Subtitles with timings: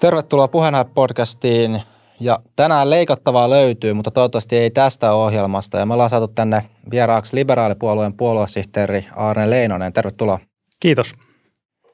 [0.00, 1.82] Tervetuloa Puheenhae-podcastiin.
[2.20, 5.78] Ja tänään leikattavaa löytyy, mutta toivottavasti ei tästä ohjelmasta.
[5.78, 9.92] Ja me ollaan saatu tänne vieraaksi liberaalipuolueen puoluesihteeri Aarne Leinonen.
[9.92, 10.38] Tervetuloa.
[10.80, 11.14] Kiitos.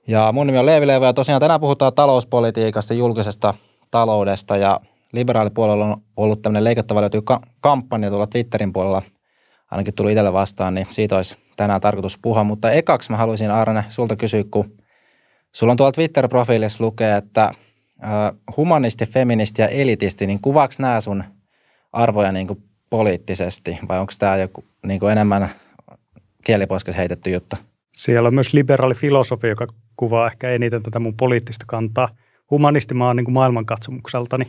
[0.08, 3.54] Ja mun nimi on Leevi Leevi ja tosiaan tänään puhutaan talouspolitiikasta, julkisesta
[3.90, 4.80] taloudesta ja
[5.12, 7.20] liberaalipuolella on ollut tämmöinen leikattava löytyy
[7.60, 9.02] kampanja tuolla Twitterin puolella.
[9.70, 12.44] Ainakin tuli itselle vastaan, niin siitä olisi tänään tarkoitus puhua.
[12.44, 14.72] Mutta ekaksi mä haluaisin Aarne sulta kysyä, kun
[15.52, 17.50] sulla on tuolla Twitter-profiilissa lukee, että
[18.56, 21.24] humanisti, feministi ja elitisti, niin kuvaaks nämä sun
[21.92, 25.50] arvoja niin kuin poliittisesti vai onko tämä joku niin kuin enemmän
[26.44, 27.56] kieliposkessa heitetty juttu?
[27.92, 29.66] Siellä on myös liberaali filosofi, joka
[29.96, 32.08] kuvaa ehkä eniten tätä mun poliittista kantaa.
[32.50, 34.44] Humanisti mä oon niin kuin maailmankatsomukseltani,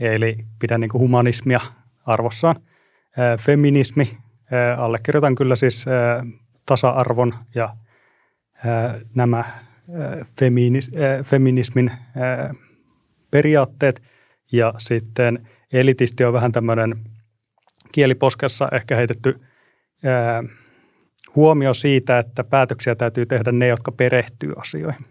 [0.00, 1.60] eli pidän niin kuin humanismia
[2.06, 2.56] arvossaan.
[3.40, 4.18] Feminismi,
[4.76, 5.86] allekirjoitan kyllä siis
[6.66, 7.76] tasa-arvon ja
[9.14, 9.44] nämä
[10.38, 10.90] feminis,
[11.24, 11.92] feminismin
[13.30, 14.02] periaatteet.
[14.52, 17.04] Ja sitten elitisti on vähän tämmöinen
[17.92, 19.40] kieliposkessa ehkä heitetty
[20.04, 20.42] ää,
[21.36, 25.04] huomio siitä, että päätöksiä täytyy tehdä ne, jotka perehtyy asioihin.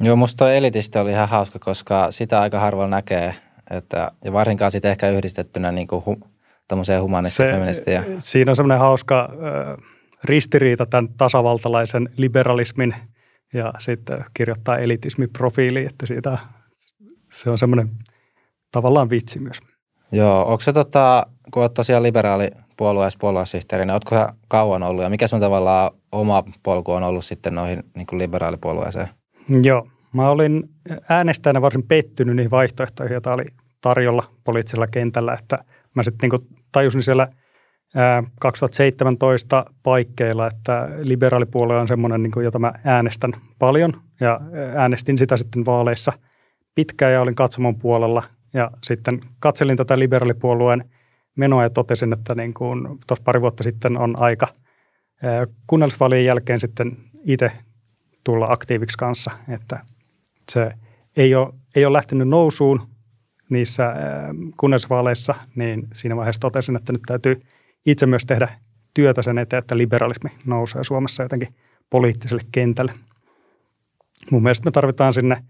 [0.00, 3.34] Joo, musta toi elitisti oli ihan hauska, koska sitä aika harvoin näkee,
[3.70, 6.20] että, ja varsinkaan sitten ehkä yhdistettynä niin kuin hu,
[7.54, 8.02] humanistia.
[8.18, 9.84] Siinä on semmoinen hauska äh,
[10.24, 12.94] ristiriita tämän tasavaltalaisen liberalismin
[13.54, 16.38] ja sitten kirjoittaa elitismiprofiili, että siitä
[17.36, 17.90] se on semmoinen
[18.72, 19.60] tavallaan vitsi myös.
[20.12, 25.10] Joo, onko se tota, kun olet tosiaan liberaalipuolueessa puoluesihteeri, niin oletko sä kauan ollut ja
[25.10, 29.08] mikä sun tavallaan oma polku on ollut sitten noihin niin kuin liberaalipuolueeseen?
[29.62, 30.64] Joo, mä olin
[31.08, 33.44] äänestäjänä varsin pettynyt niihin vaihtoehtoihin, joita oli
[33.80, 35.64] tarjolla poliittisella kentällä, että
[35.94, 37.28] mä sitten niin tajusin siellä
[38.40, 44.40] 2017 paikkeilla, että liberaalipuolue on semmoinen, niin jota mä äänestän paljon ja
[44.76, 46.12] äänestin sitä sitten vaaleissa–
[46.76, 48.22] pitkään ja olin katsomon puolella.
[48.52, 50.90] Ja sitten katselin tätä liberaalipuolueen
[51.36, 54.48] menoa ja totesin, että niin kuin tuossa pari vuotta sitten on aika
[55.66, 57.52] kunnallisvaalien jälkeen sitten itse
[58.24, 59.78] tulla aktiiviksi kanssa, että
[60.52, 60.70] se
[61.16, 62.88] ei ole, ei ole lähtenyt nousuun
[63.50, 63.94] niissä
[64.60, 67.40] kunnallisvaaleissa, niin siinä vaiheessa totesin, että nyt täytyy
[67.86, 68.48] itse myös tehdä
[68.94, 71.54] työtä sen eteen, että liberalismi nousee Suomessa jotenkin
[71.90, 72.92] poliittiselle kentälle.
[74.30, 75.42] Mun mielestä me tarvitaan sinne–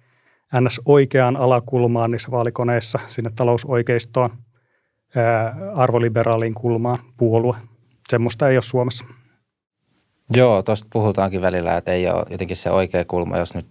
[0.60, 0.80] ns.
[0.84, 4.30] oikeaan alakulmaan niissä vaalikoneissa, sinne talousoikeistoon,
[5.74, 7.56] arvoliberaaliin kulmaan puolue.
[8.08, 9.04] Semmoista ei ole Suomessa.
[10.34, 13.66] Joo, tuosta puhutaankin välillä, että ei ole jotenkin se oikea kulma, jos nyt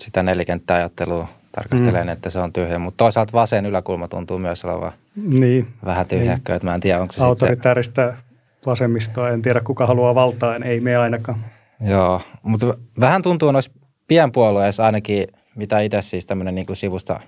[0.00, 2.08] sitä nelikenttäajattelua tarkastelee, mm.
[2.08, 2.78] että se on tyhjä.
[2.78, 5.68] Mutta toisaalta vasen yläkulma tuntuu myös olevan niin.
[5.84, 6.56] vähän tyhjäkkö, niin.
[6.56, 8.24] että mä en tiedä, onko se Autoritääristä sitten...
[8.66, 11.44] vasemmistoa, en tiedä kuka haluaa valtaa, ei me ainakaan.
[11.80, 13.72] Joo, mutta vähän tuntuu noissa
[14.08, 15.26] pienpuolueissa ainakin–
[15.60, 17.20] mitä itse siis tämmöinen niin sivusta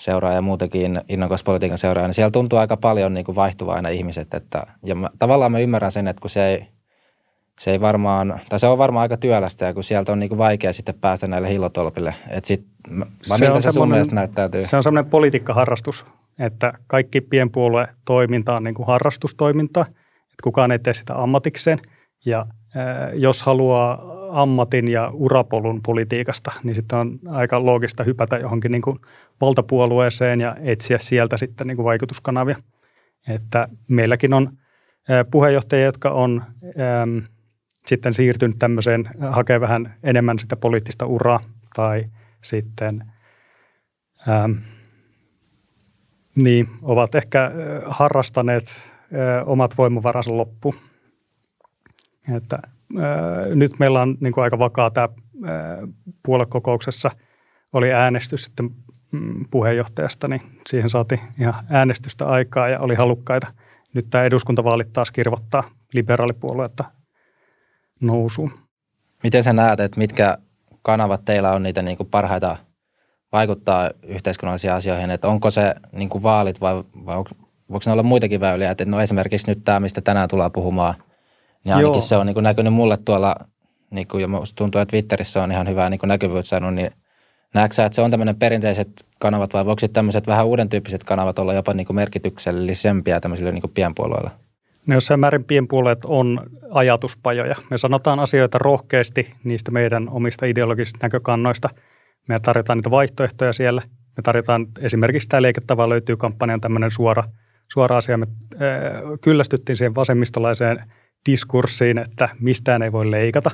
[0.00, 3.88] seuraa ja muutenkin innokas politiikan seuraa, niin siellä tuntuu aika paljon niin kuin vaihtuva aina
[3.88, 4.34] ihmiset.
[4.34, 6.66] Että, ja mä, tavallaan mä ymmärrän sen, että kun se ei,
[7.58, 10.38] se ei varmaan, tai se on varmaan aika työlästä ja kun sieltä on niin kuin
[10.38, 12.14] vaikea sitten päästä näille hillotolpille.
[12.30, 12.66] Että sit,
[13.30, 14.62] vai miltä se sun mielestä näyttäytyy?
[14.62, 16.06] Se on semmoinen politiikkaharrastus,
[16.38, 21.78] että kaikki pienpuolue toiminta on niin kuin harrastustoiminta, että kukaan ei tee sitä ammatikseen.
[22.26, 22.46] Ja
[23.14, 28.98] jos haluaa ammatin ja urapolun politiikasta, niin sitten on aika loogista hypätä johonkin niin kuin
[29.40, 32.56] valtapuolueeseen ja etsiä sieltä sitten niin kuin vaikutuskanavia.
[33.28, 34.52] Että meilläkin on
[35.30, 36.42] puheenjohtajia, jotka on
[37.02, 37.22] äm,
[37.86, 41.40] sitten siirtynyt tämmöiseen, hakee vähän enemmän sitä poliittista uraa
[41.74, 42.04] tai
[42.40, 43.04] sitten
[44.28, 44.56] äm,
[46.34, 47.50] niin, ovat ehkä
[47.86, 50.74] harrastaneet ä, omat voimavaransa loppuun.
[52.36, 52.58] Että
[53.54, 55.08] nyt meillä on niin kuin aika vakaa tämä
[56.26, 57.10] puoluekokouksessa
[57.72, 58.70] oli äänestys sitten
[59.12, 63.46] mm, puheenjohtajasta, niin siihen saatiin ihan äänestystä aikaa ja oli halukkaita.
[63.94, 66.84] Nyt tämä eduskuntavaalit taas kirvottaa liberaalipuoluetta
[68.00, 68.50] nousuun.
[69.22, 70.38] Miten sä näet, että mitkä
[70.82, 72.56] kanavat teillä on niitä niin kuin parhaita
[73.32, 76.74] vaikuttaa yhteiskunnallisiin asioihin, että onko se niin kuin vaalit vai,
[77.06, 77.16] vai
[77.70, 80.94] voiko ne olla muitakin väyliä, että no esimerkiksi nyt tämä, mistä tänään tullaan puhumaan–
[81.64, 82.00] niin ainakin Joo.
[82.00, 83.36] se on niin kuin näkynyt mulle tuolla,
[83.90, 86.90] niin kuin, ja tuntuu, että Twitterissä on ihan hyvää niin kuin näkyvyyttä saanut, niin
[87.54, 88.88] näetkö sä, että se on tämmöinen perinteiset
[89.18, 93.62] kanavat vai voiko tämmöiset vähän uuden tyyppiset kanavat olla jopa niin kuin merkityksellisempiä tämmöisille niin
[93.62, 94.30] kuin pienpuolueille?
[94.86, 96.40] No jossain määrin pienpuolueet on
[96.70, 97.54] ajatuspajoja.
[97.70, 101.68] Me sanotaan asioita rohkeasti niistä meidän omista ideologisista näkökannoista.
[102.28, 103.82] Me tarjotaan niitä vaihtoehtoja siellä.
[104.16, 107.22] Me tarjotaan esimerkiksi tämä liiketava löytyy kampanjan tämmöinen suora,
[107.72, 108.18] suora asia.
[108.18, 108.60] Me äh,
[109.20, 110.78] kyllästyttiin siihen vasemmistolaiseen
[111.32, 113.50] diskurssiin, että mistään ei voi leikata.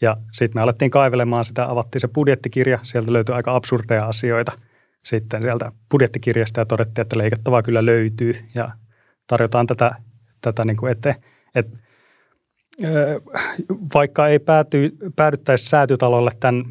[0.00, 4.52] Ja sitten me alettiin kaivelemaan sitä, avattiin se budjettikirja, sieltä löytyi aika absurdeja asioita.
[5.04, 8.68] sitten sieltä budjettikirjasta ja todettiin, että leikattavaa kyllä löytyy ja
[9.26, 9.94] tarjotaan tätä,
[10.40, 11.14] tätä niin kuin eteen.
[11.54, 11.66] Et,
[13.94, 16.64] vaikka ei pääty, päädyttäisi säätytalolle tämän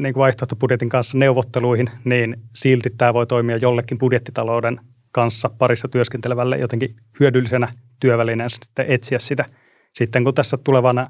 [0.00, 4.80] niin kuin vaihtoehtobudjetin kanssa neuvotteluihin, niin silti tämä voi toimia jollekin budjettitalouden
[5.12, 7.68] kanssa parissa työskentelevälle jotenkin hyödyllisenä
[8.00, 9.44] työvälineenä sitten etsiä sitä.
[9.92, 11.06] Sitten kun tässä tulevana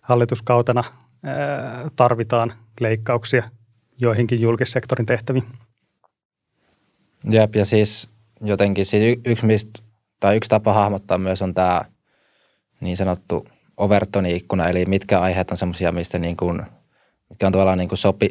[0.00, 0.84] hallituskautena
[1.96, 3.42] tarvitaan leikkauksia
[3.98, 5.44] joihinkin julkissektorin tehtäviin.
[7.30, 9.82] Jep, ja siis jotenkin siis yksi, mistä,
[10.20, 11.80] tai yksi tapa hahmottaa myös on tämä
[12.80, 16.62] niin sanottu Overtonin ikkuna, eli mitkä aiheet on semmoisia, mistä niin kuin,
[17.28, 18.28] mitkä on tavallaan niin kuin sopi,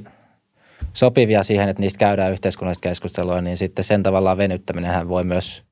[0.94, 5.63] sopivia siihen, että niistä käydään yhteiskunnallista keskustelua, niin sitten sen tavallaan venyttäminen voi myös,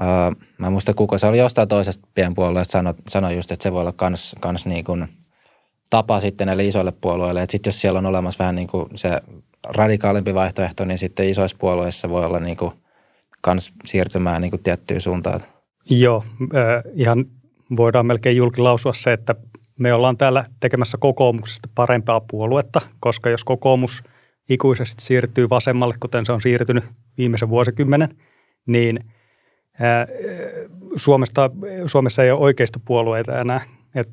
[0.00, 3.72] uh, mä en muista kuka se oli jostain toisesta pienpuolueesta sanoi, sanoi just, että se
[3.72, 5.08] voi olla kans, kans niin kuin
[5.90, 9.20] tapa sitten näille isoille puolueille, että sitten jos siellä on olemassa vähän niin kuin se
[9.76, 12.72] radikaalimpi vaihtoehto, niin sitten isoissa puolueissa voi olla niin kuin
[13.40, 15.40] kans siirtymään niin kuin tiettyyn suuntaan.
[15.90, 17.26] Joo, äh, ihan
[17.76, 19.34] voidaan melkein julkilausua se, että
[19.78, 24.02] me ollaan täällä tekemässä kokoomuksesta parempaa puoluetta, koska jos kokoomus
[24.50, 26.84] ikuisesti siirtyy vasemmalle, kuten se on siirtynyt
[27.18, 28.08] viimeisen vuosikymmenen,
[28.66, 28.98] niin
[30.96, 31.50] Suomesta,
[31.86, 33.60] Suomessa ei ole oikeista puolueita enää.
[33.94, 34.08] Et,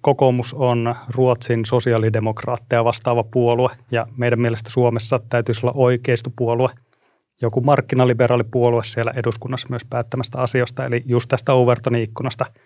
[0.00, 6.68] kokoomus on Ruotsin sosiaalidemokraatteja vastaava puolue ja meidän mielestä Suomessa täytyisi olla oikeista puolue,
[7.42, 12.46] joku markkinaliberaali puolue siellä eduskunnassa myös päättämästä asioista, eli just tästä Overtonin ikkunasta–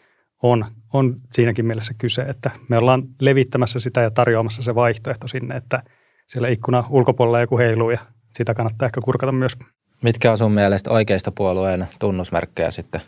[0.42, 5.56] on, on siinäkin mielessä kyse, että me ollaan levittämässä sitä ja tarjoamassa se vaihtoehto sinne,
[5.56, 5.82] että
[6.26, 7.98] siellä ikkuna ulkopuolella joku heiluu ja
[8.34, 9.52] sitä kannattaa ehkä kurkata myös.
[10.02, 13.00] Mitkä on sun mielestä oikeista puolueen tunnusmerkkejä sitten?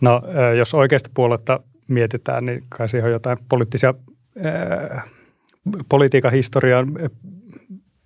[0.00, 0.22] No
[0.58, 3.94] jos oikeista puoluetta mietitään, niin kai siihen on jotain poliittisia,
[5.88, 6.88] politiikan historian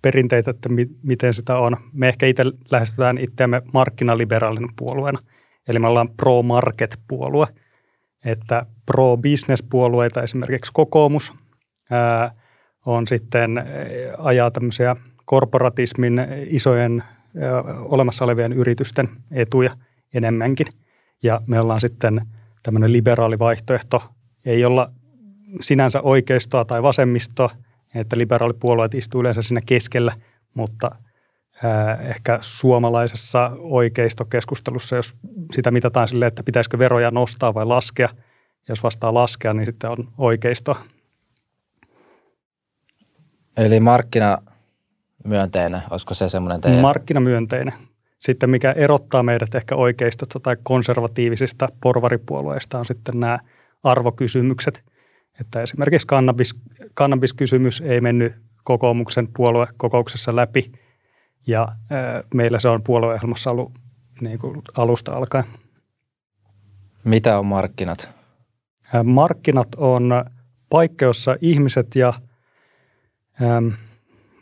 [0.01, 1.77] perinteitä, että mi, miten sitä on.
[1.93, 5.19] Me ehkä itse lähestytään itseämme markkinaliberaalin puolueena,
[5.67, 7.47] eli me ollaan pro-market-puolue–
[8.25, 11.33] että pro-business-puolueita, esimerkiksi kokoomus,
[12.85, 13.63] on sitten
[14.17, 14.95] ajaa tämmöisiä
[15.25, 17.03] korporatismin isojen
[17.79, 19.71] olemassa olevien yritysten etuja
[20.13, 20.67] enemmänkin.
[21.23, 22.21] Ja me ollaan sitten
[22.63, 24.03] tämmöinen liberaali vaihtoehto,
[24.45, 24.87] ei olla
[25.61, 27.49] sinänsä oikeistoa tai vasemmistoa,
[27.95, 30.13] että liberaalipuolueet istuu yleensä siinä keskellä,
[30.53, 30.91] mutta
[31.99, 35.15] ehkä suomalaisessa oikeistokeskustelussa, jos
[35.53, 38.09] sitä mitataan silleen, että pitäisikö veroja nostaa vai laskea,
[38.69, 40.77] jos vastaa laskea, niin sitten on oikeisto.
[43.57, 43.79] Eli
[45.23, 46.79] markkinamyönteinen, olisiko se semmoinen teidän?
[46.79, 47.73] Markkinamyönteinen.
[48.19, 53.39] Sitten mikä erottaa meidät ehkä oikeistosta tai konservatiivisista porvaripuolueista on sitten nämä
[53.83, 54.83] arvokysymykset.
[55.41, 56.55] Että esimerkiksi kannabis,
[56.93, 58.33] kannabiskysymys ei mennyt
[58.63, 60.71] kokoomuksen puoluekokouksessa läpi–
[61.47, 61.67] ja
[62.33, 63.71] meillä se on puolueohjelmassa ollut
[64.21, 65.45] niin kuin alusta alkaen.
[67.03, 68.09] Mitä on markkinat?
[69.03, 70.09] Markkinat on
[70.69, 72.13] paikka, jossa ihmiset ja
[73.41, 73.67] ähm,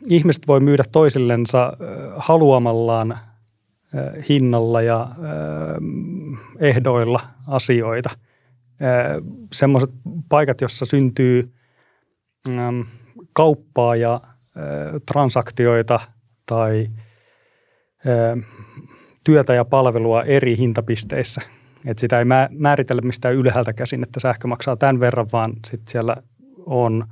[0.06, 1.72] ihmiset voi myydä toisillensa
[2.16, 3.18] haluamallaan
[4.28, 5.08] hinnalla ja
[6.60, 8.10] ehdoilla asioita.
[9.52, 9.90] Semmoiset
[10.28, 11.52] paikat, jossa syntyy
[13.32, 14.20] kauppaa ja
[15.06, 16.00] transaktioita–
[16.46, 16.88] tai
[19.24, 21.42] työtä ja palvelua eri hintapisteissä.
[21.84, 26.16] Et sitä ei määritellä mistään ylhäältä käsin, että sähkö maksaa tämän verran, vaan sitten siellä
[26.66, 27.04] on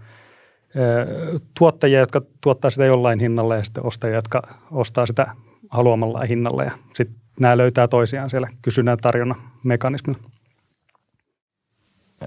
[1.59, 5.27] tuottajia, jotka tuottaa sitä jollain hinnalla ja sitten ostajia, jotka ostaa sitä
[5.71, 6.65] haluamallaan hinnalla.
[6.65, 10.21] Ja sitten nämä löytää toisiaan siellä kysynnän tarjonnan mekanismilla.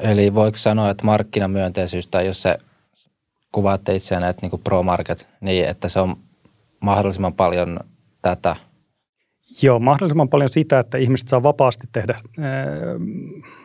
[0.02, 2.58] Eli voiko sanoa, että markkinamyönteisyys tai jos se
[3.52, 6.16] kuvaatte itseään että niin pro-market, niin että se on
[6.80, 7.80] mahdollisimman paljon
[8.22, 8.56] tätä?
[9.62, 12.16] Joo, mahdollisimman paljon sitä, että ihmiset saa vapaasti tehdä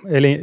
[0.08, 0.40] eli,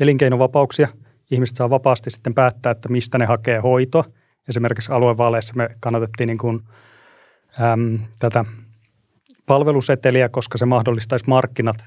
[0.00, 0.88] elinkeinovapauksia.
[1.34, 4.04] Ihmiset saa vapaasti sitten päättää, että mistä ne hakee hoitoa.
[4.48, 6.60] Esimerkiksi aluevaaleissa me kannatettiin niin kuin,
[7.60, 8.44] äm, tätä
[9.46, 11.84] palveluseteliä, koska se mahdollistaisi markkinat,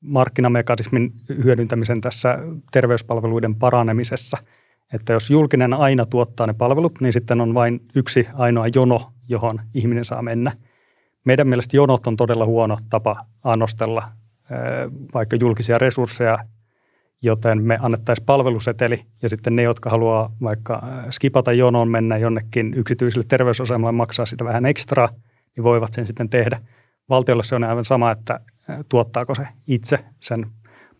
[0.00, 1.12] markkinamekanismin
[1.44, 2.38] hyödyntämisen tässä
[2.72, 4.38] terveyspalveluiden paranemisessa–
[4.92, 9.60] että jos julkinen aina tuottaa ne palvelut, niin sitten on vain yksi ainoa jono, johon
[9.74, 10.52] ihminen saa mennä.
[11.24, 14.08] Meidän mielestä jonot on todella huono tapa annostella
[15.14, 16.38] vaikka julkisia resursseja,
[17.22, 23.24] joten me annettaisiin palveluseteli ja sitten ne, jotka haluaa vaikka skipata jonon, mennä jonnekin yksityiselle
[23.28, 25.08] terveysasemalle maksaa sitä vähän ekstra,
[25.56, 26.60] niin voivat sen sitten tehdä.
[27.08, 28.40] Valtiolle se on aivan sama, että
[28.88, 30.46] tuottaako se itse sen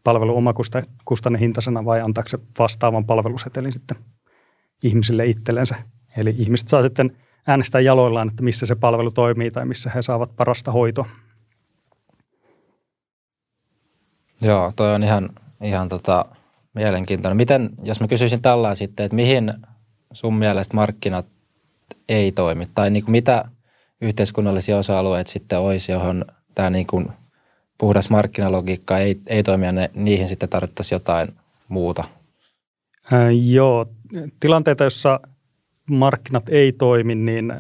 [0.05, 3.97] palvelu omakustannehintaisena vai antaako se vastaavan palvelusetelin sitten
[4.85, 5.75] ihmisille itsellensä.
[6.19, 10.37] Eli ihmiset saa sitten äänestää jaloillaan, että missä se palvelu toimii tai missä he saavat
[10.37, 11.07] parasta hoitoa.
[14.41, 15.31] Joo, toi on ihan,
[15.65, 16.25] ihan tota,
[16.75, 17.37] mielenkiintoinen.
[17.37, 19.53] Miten, jos mä kysyisin tällä sitten, että mihin
[20.13, 21.27] sun mielestä markkinat
[22.09, 22.69] ei toimi?
[22.75, 23.45] Tai niin kuin mitä
[24.01, 26.25] yhteiskunnallisia osa-alueita sitten olisi, johon
[26.55, 27.09] tämä niin kuin
[27.79, 31.29] puhdas markkinalogiikka ei, ei toimi ja ne, niihin sitten tarvittaisiin jotain
[31.69, 32.05] muuta?
[33.13, 33.87] Ää, joo,
[34.41, 35.21] tilanteita, joissa
[35.91, 37.53] markkinat ei toimi, niin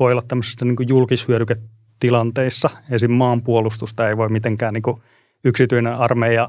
[0.00, 2.70] voi olla tämmöisissä niin julkishyödyketilanteissa.
[2.90, 3.10] Esim.
[3.10, 5.02] maanpuolustusta ei voi mitenkään niin
[5.44, 6.48] yksityinen armeija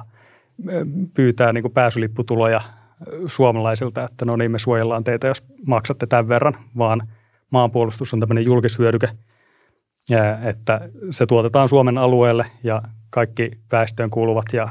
[1.14, 2.62] pyytää niin pääsylipputuloja
[3.26, 7.08] suomalaisilta, että no niin, me suojellaan teitä, jos maksatte tämän verran, vaan
[7.50, 9.10] maanpuolustus on tämmöinen julkishyödyke,
[10.44, 14.70] että se tuotetaan Suomen alueelle ja kaikki väestöön kuuluvat ja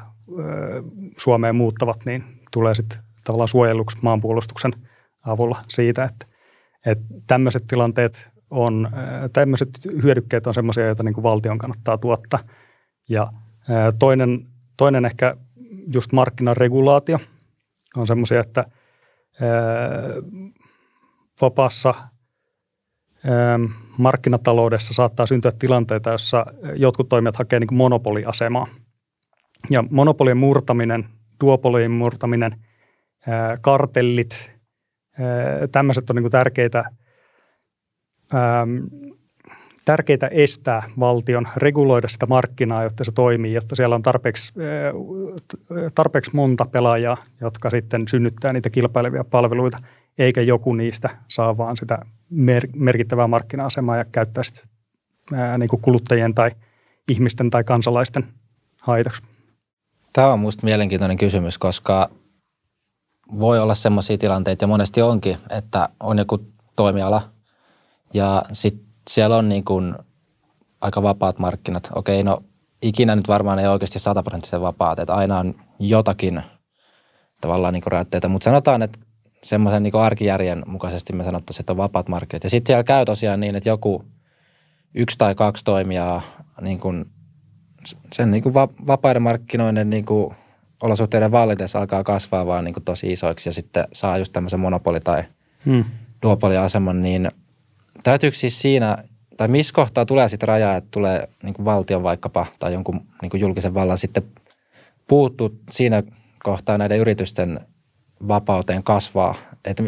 [1.19, 4.73] Suomeen muuttavat, niin tulee sitten tavallaan suojelluksi maanpuolustuksen–
[5.27, 6.27] avulla siitä, että,
[6.87, 8.89] että tämmöiset tilanteet on,
[9.33, 9.69] tämmöiset
[10.03, 12.41] hyödykkeet on semmoisia, joita niin kuin valtion kannattaa tuottaa.
[13.09, 13.33] Ja
[13.99, 14.47] toinen,
[14.77, 15.37] toinen ehkä
[15.87, 17.19] just markkinaregulaatio
[17.97, 18.65] on semmoisia, että
[21.41, 21.95] vapaassa
[23.99, 26.47] markkinataloudessa saattaa syntyä tilanteita, jossa
[26.77, 28.67] jotkut toimijat hakee niin monopoliasemaa.
[29.71, 31.09] Ja monopolien murtaminen,
[31.41, 32.65] duopolien murtaminen,
[33.61, 34.53] kartellit,
[35.73, 36.85] Tämmöiset on niin tärkeitä,
[39.85, 44.53] tärkeitä estää valtion reguloida sitä markkinaa, jotta se toimii, jotta siellä on tarpeeksi,
[45.95, 49.79] tarpeeksi monta pelaajaa, jotka sitten synnyttää niitä kilpailevia palveluita,
[50.19, 51.99] eikä joku niistä saa vaan sitä
[52.75, 54.69] merkittävää markkina-asemaa ja käyttää sitä
[55.59, 56.51] niin kuin kuluttajien tai
[57.09, 58.29] ihmisten tai kansalaisten
[58.81, 59.23] haitaksi.
[60.13, 62.11] Tämä on minusta mielenkiintoinen kysymys, koska
[63.39, 66.47] voi olla sellaisia tilanteita ja monesti onkin, että on joku
[66.77, 67.23] toimiala
[68.15, 69.95] ja sitten siellä on niin kuin
[70.81, 71.91] aika vapaat markkinat.
[71.95, 72.43] Okei, no
[72.83, 76.43] ikinä nyt varmaan ei oikeasti sataprosenttisen vapaat, että aina on jotakin
[77.41, 78.99] tavallaan niin rajoitteita, mutta sanotaan, että
[79.43, 82.45] semmoisen niin arkijärjen mukaisesti me sanottaisiin, että on vapaat markkinat.
[82.45, 84.05] Ja sitten siellä käy tosiaan niin, että joku
[84.95, 86.23] yksi tai kaksi toimijaa
[86.61, 87.05] niin kuin
[88.13, 88.55] sen niin kuin
[88.87, 90.35] vapaiden markkinoiden niin kuin
[90.83, 95.01] olosuhteiden vallitessa alkaa kasvaa vaan niin kuin tosi isoiksi ja sitten saa just tämmöisen monopoli-
[95.05, 95.25] tai
[95.65, 95.85] hmm.
[96.23, 97.31] duopoliaseman, niin
[98.03, 98.99] täytyykö siis siinä,
[99.37, 103.31] tai missä kohtaa tulee sitten raja, että tulee niin kuin valtion vaikkapa tai jonkun niin
[103.31, 104.23] kuin julkisen vallan sitten
[105.09, 106.03] puuttuu siinä
[106.45, 107.61] kohtaa näiden yritysten
[108.29, 109.35] vapauteen kasvaa.
[109.65, 109.83] Että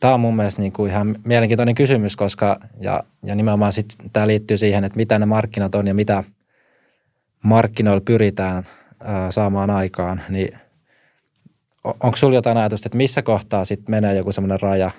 [0.00, 4.26] Tämä on mun mielestä niin kuin ihan mielenkiintoinen kysymys, koska ja, ja nimenomaan sit tämä
[4.26, 6.24] liittyy siihen, että mitä ne markkinat on ja mitä
[7.42, 8.66] markkinoilla pyritään–
[9.30, 10.58] saamaan aikaan, niin
[11.84, 14.90] onko sinulla jotain ajatusta, että missä kohtaa sitten menee joku semmoinen raja,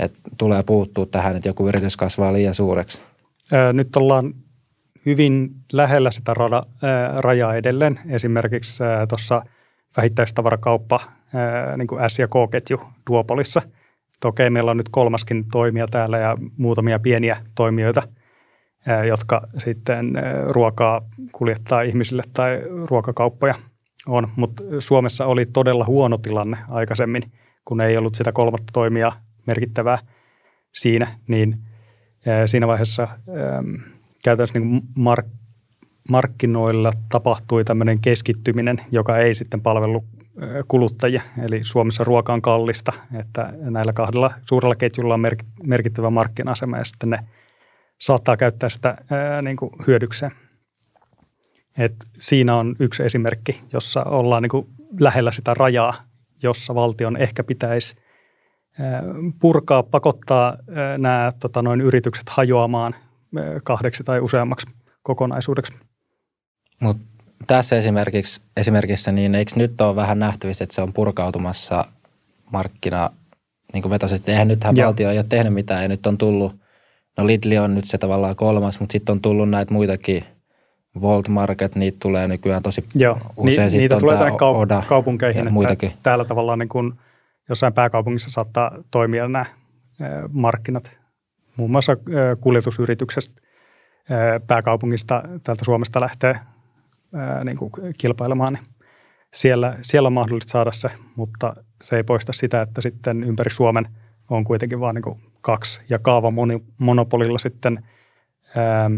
[0.00, 3.00] että tulee puuttua tähän, että joku yritys kasvaa liian suureksi?
[3.72, 4.34] Nyt ollaan
[5.06, 6.62] hyvin lähellä sitä rada,
[7.16, 8.00] rajaa edelleen.
[8.08, 9.42] Esimerkiksi tuossa
[9.96, 11.00] vähittäistavarakauppa,
[11.76, 12.80] niin kuin S- ja K-ketju
[13.10, 13.62] Duopolissa.
[14.24, 18.02] Okei, meillä on nyt kolmaskin toimija täällä ja muutamia pieniä toimijoita–
[19.08, 20.12] jotka sitten
[20.48, 21.02] ruokaa
[21.32, 23.54] kuljettaa ihmisille tai ruokakauppoja
[24.06, 24.28] on.
[24.36, 27.22] Mutta Suomessa oli todella huono tilanne aikaisemmin,
[27.64, 29.12] kun ei ollut sitä kolmatta toimia
[29.46, 29.98] merkittävää
[30.72, 31.58] siinä, niin
[32.46, 33.08] siinä vaiheessa
[34.24, 35.26] käytännössä niin mark,
[36.08, 40.04] markkinoilla tapahtui tämmöinen keskittyminen, joka ei sitten palvellut
[40.68, 41.22] kuluttajia.
[41.42, 45.24] Eli Suomessa ruoka on kallista, että näillä kahdella suurella ketjulla on
[45.62, 47.18] merkittävä markkina-asema ja sitten ne–
[48.00, 50.32] saattaa käyttää sitä ää, niin kuin hyödykseen.
[51.78, 54.66] Et siinä on yksi esimerkki, jossa ollaan niin kuin
[55.00, 55.94] lähellä sitä rajaa,
[56.42, 57.96] jossa valtion ehkä pitäisi
[59.40, 60.56] purkaa, pakottaa
[60.98, 62.94] nämä tota, noin yritykset hajoamaan
[63.64, 64.66] kahdeksi tai useammaksi
[65.02, 65.72] kokonaisuudeksi.
[66.80, 67.02] Mutta
[67.46, 71.84] tässä esimerkiksi, esimerkissä, niin eikö nyt ole vähän nähtävissä, että se on purkautumassa
[72.52, 73.10] markkina
[73.72, 74.30] niin kuin vetoisesti.
[74.30, 74.86] Eihän nythän Joo.
[74.86, 76.60] valtio ei ole tehnyt mitään ja nyt on tullut
[77.18, 80.24] No Lidli on nyt se tavallaan kolmas, mutta sitten on tullut näitä muitakin
[81.00, 83.72] Volt Market, niitä tulee nykyään tosi Joo, usein.
[83.72, 85.92] Ni, niitä tulee tänne kaup- Oda kaupunkeihin, että muitakin.
[86.02, 86.92] täällä tavallaan niin kuin
[87.50, 89.44] jossain pääkaupungissa saattaa toimia nämä
[90.32, 90.98] markkinat.
[91.56, 91.96] Muun muassa
[92.40, 93.40] kuljetusyrityksestä
[94.46, 96.34] pääkaupungista täältä Suomesta lähtee
[97.44, 98.64] niin kuin kilpailemaan, niin
[99.34, 103.88] siellä, siellä on mahdollista saada se, mutta se ei poista sitä, että sitten ympäri Suomen
[104.30, 107.84] on kuitenkin vain niin kaksi ja kaavamonopolilla sitten
[108.56, 108.90] ää,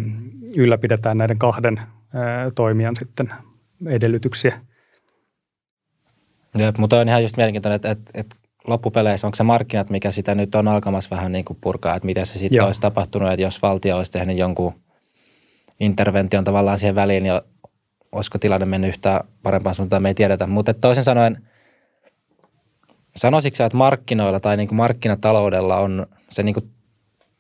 [0.57, 1.81] ylläpidetään näiden kahden
[2.55, 3.33] toimijan sitten
[3.87, 4.61] edellytyksiä.
[6.59, 10.35] Jep, mutta on ihan just mielenkiintoinen, että, että, että loppupeleissä, onko se markkinat, mikä sitä
[10.35, 13.63] nyt on alkamassa vähän niin kuin purkaa, että miten se sitten olisi tapahtunut, että jos
[13.63, 14.75] valtio olisi tehnyt jonkun
[15.81, 17.41] intervention tavallaan siihen väliin, niin
[18.13, 20.47] olisiko tilanne mennyt yhtään parempaan suuntaan, me ei tiedetä.
[20.47, 21.49] Mutta toisin sanoen,
[23.17, 26.71] sanoisitko sä, että markkinoilla tai niin kuin markkinataloudella on se niin kuin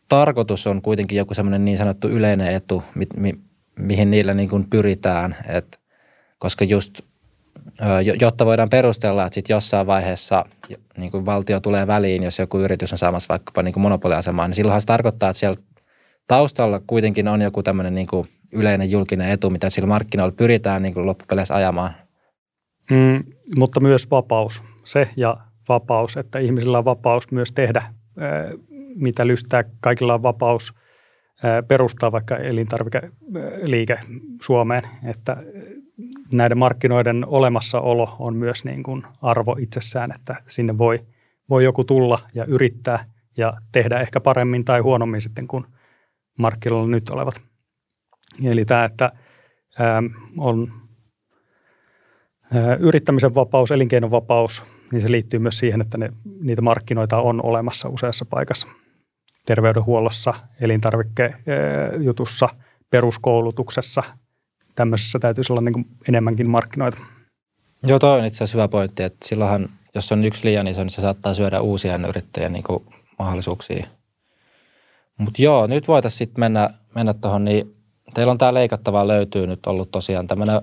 [0.09, 3.35] tarkoitus on kuitenkin joku semmoinen niin sanottu yleinen etu, mi, mi,
[3.79, 5.81] mihin niillä niin kuin pyritään, Et,
[6.39, 7.01] koska just
[8.21, 10.45] jotta voidaan perustella, että sitten jossain vaiheessa
[10.97, 14.55] niin kuin valtio tulee väliin, jos joku yritys on saamassa vaikkapa niin kuin monopoliasemaa, niin
[14.55, 15.63] silloinhan se tarkoittaa, että siellä
[16.27, 20.95] taustalla kuitenkin on joku tämmöinen niin kuin yleinen julkinen etu, mitä sillä markkinoilla pyritään niin
[20.95, 21.95] kuin loppupeleissä ajamaan.
[22.91, 23.25] Mm,
[23.57, 24.63] mutta myös vapaus.
[24.85, 25.37] Se ja
[25.69, 27.83] vapaus, että ihmisillä on vapaus myös tehdä,
[28.97, 29.65] mitä lystää.
[29.81, 30.75] Kaikilla on vapaus
[31.69, 33.99] perustaa vaikka elintarvikeliike
[34.43, 35.37] Suomeen, että
[36.33, 40.99] näiden markkinoiden olemassaolo on myös niin kuin arvo itsessään, että sinne voi,
[41.51, 43.05] voi joku tulla ja yrittää
[43.37, 45.67] ja tehdä ehkä paremmin tai huonommin sitten kuin
[46.39, 47.41] markkinoilla nyt olevat.
[48.45, 49.13] Eli tämä, että
[50.39, 50.73] on
[52.79, 57.89] yrittämisen vapaus, elinkeinon vapaus, niin se liittyy myös siihen, että ne, niitä markkinoita on olemassa
[57.89, 58.67] useassa paikassa.
[59.47, 62.49] Terveydenhuollossa, elintarvikejutussa,
[62.91, 64.03] peruskoulutuksessa,
[64.75, 66.99] tämmöisessä täytyisi olla niin kuin enemmänkin markkinoita.
[67.87, 70.91] Joo, toi on itse asiassa hyvä pointti, että silloinhan, jos on yksi liian iso, niin
[70.91, 72.85] se saattaa syödä uusia yrittäjien niin kuin
[73.19, 73.87] mahdollisuuksia.
[75.19, 77.77] Mutta joo, nyt voitaisiin sitten mennä, mennä tuohon, niin
[78.15, 80.61] teillä on tämä leikattava löytyy nyt ollut tosiaan tämmöinen,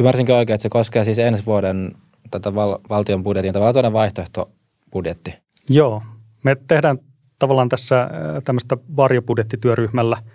[0.00, 1.92] ymmärsinkö oikein, että se koskee siis ensi vuoden
[2.30, 5.34] tätä val, valtion budjetin tavallaan toinen vaihtoehtobudjetti?
[5.68, 6.02] Joo,
[6.42, 6.98] me tehdään
[7.38, 8.10] tavallaan tässä
[8.44, 10.16] tämmöistä varjobudjettityöryhmällä–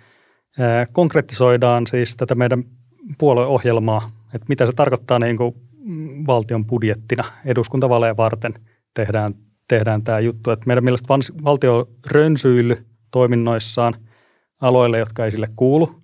[0.92, 2.64] konkretisoidaan siis tätä meidän
[3.18, 5.54] puolueohjelmaa, että mitä se tarkoittaa niin kuin
[6.26, 8.54] valtion budjettina eduskuntavaaleja varten
[8.94, 9.34] tehdään,
[9.68, 10.50] tehdään tämä juttu.
[10.50, 11.08] Että meidän mielestä
[11.44, 13.94] valtio rönsyily toiminnoissaan
[14.60, 16.00] aloille, jotka ei sille kuulu.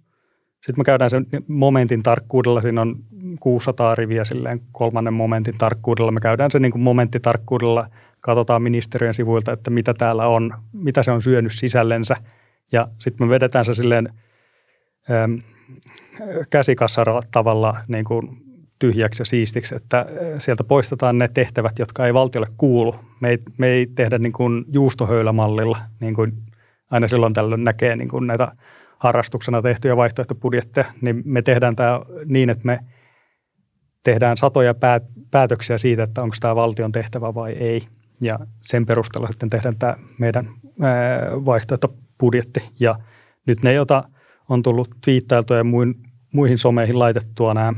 [0.55, 2.97] Sitten me käydään sen momentin tarkkuudella, siinä on
[3.41, 6.11] 600 riviä silleen kolmannen momentin tarkkuudella.
[6.11, 7.87] Me käydään sen niin kuin momenttitarkkuudella,
[8.21, 12.17] katsotaan ministeriön sivuilta, että mitä täällä on, mitä se on syönyt sisällensä.
[12.73, 14.09] Ja sitten me vedetään se silleen–
[16.51, 18.29] käsikassara tavalla niin kuin
[18.79, 20.07] tyhjäksi ja siistiksi, että
[20.39, 22.95] sieltä poistetaan ne tehtävät, jotka ei valtiolle kuulu.
[23.21, 26.33] Me ei, me ei tehdä niin kuin juustohöylämallilla, niin kuin
[26.91, 28.49] aina silloin tällöin näkee niin kuin näitä
[28.99, 32.81] harrastuksena tehtyjä vaihtoehtobudjetteja, niin me tehdään tämä niin, että me
[34.03, 34.75] tehdään satoja
[35.31, 37.81] päätöksiä siitä, että onko tämä valtion tehtävä vai ei.
[38.21, 40.49] Ja sen perusteella sitten tehdään tämä meidän
[41.45, 42.61] vaihtoehtobudjetti.
[42.81, 42.99] Ja
[43.47, 44.05] nyt ne, joita–
[44.49, 45.65] on tullut twiittailtua ja
[46.33, 47.73] muihin someihin laitettua nämä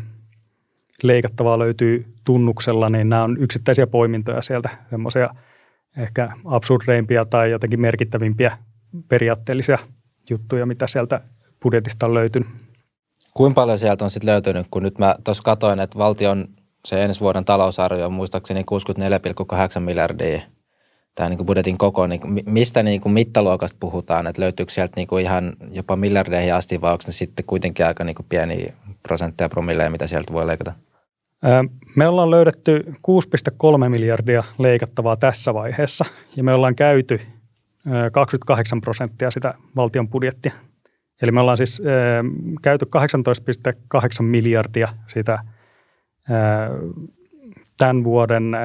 [1.03, 5.29] leikattavaa löytyy tunnuksella, niin nämä on yksittäisiä poimintoja sieltä, semmoisia
[5.97, 8.59] ehkä absurdeimpia tai jotenkin merkittävimpiä
[9.09, 9.79] periaatteellisia
[10.31, 11.21] juttuja, mitä sieltä
[11.63, 12.49] budjetista on löytynyt.
[13.35, 16.49] Kuinka paljon sieltä on sitten löytynyt, kun nyt mä tuossa katsoin, että valtion
[16.85, 18.65] se ensi vuoden talousarvio on muistaakseni
[19.75, 20.41] 64,8 miljardia–
[21.19, 25.25] tämä niin budjetin koko, niin mistä niin kuin mittaluokasta puhutaan, että löytyykö sieltä niin kuin
[25.25, 29.91] ihan jopa miljardeihin asti vai onko ne sitten kuitenkin aika niin kuin pieniä prosentteja promilleja,
[29.91, 30.73] mitä sieltä voi leikata?
[31.97, 36.05] Me ollaan löydetty 6,3 miljardia leikattavaa tässä vaiheessa
[36.37, 37.21] ja me ollaan käyty
[38.13, 40.53] 28 prosenttia sitä valtion budjettia.
[41.23, 41.83] Eli me ollaan siis
[42.63, 42.87] käyty
[43.95, 45.39] 18,8 miljardia sitä
[47.79, 48.57] tämän vuoden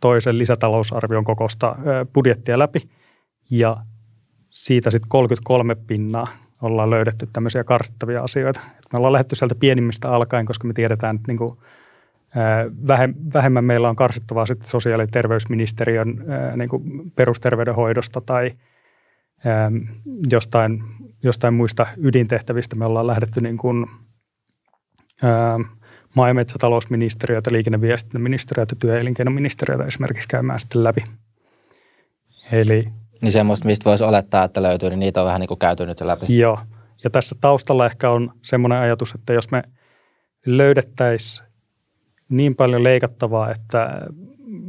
[0.00, 1.76] toisen lisätalousarvion kokosta
[2.14, 2.88] budjettia läpi
[3.50, 3.76] ja
[4.50, 6.26] siitä sitten 33 pinnaa
[6.62, 8.60] ollaan löydetty tämmöisiä karsittavia asioita.
[8.92, 11.62] Me ollaan lähdetty sieltä pienimmistä alkaen, koska me tiedetään, että niinku,
[13.34, 16.24] vähemmän meillä on karsittavaa sitten sosiaali- ja terveysministeriön
[16.56, 16.82] niinku
[17.16, 18.50] perusterveydenhoidosta tai
[20.30, 20.82] jostain,
[21.22, 23.86] jostain muista ydintehtävistä me ollaan lähdetty niin kuin,
[26.14, 31.04] maa- ja metsätalousministeriötä, liikenneviestintäministeriötä, työ- ja elinkeinoministeriötä esimerkiksi käymään sitten läpi.
[32.52, 32.88] Eli,
[33.20, 36.00] niin semmoista, mistä voisi olettaa, että löytyy, niin niitä on vähän niin kuin käyty nyt
[36.00, 36.38] läpi.
[36.38, 36.58] Joo.
[37.04, 39.62] Ja tässä taustalla ehkä on semmoinen ajatus, että jos me
[40.46, 41.48] löydettäisiin
[42.28, 44.00] niin paljon leikattavaa, että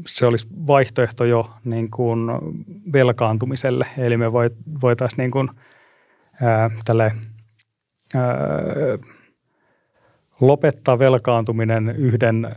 [0.08, 2.20] se olisi vaihtoehto jo niin kuin
[2.94, 3.88] velkaantumiselle.
[3.98, 4.32] Eli me
[4.82, 5.50] voitaisiin niin kuin,
[6.42, 7.12] ää, tälle,
[8.16, 8.34] ää,
[10.42, 12.56] lopettaa velkaantuminen yhden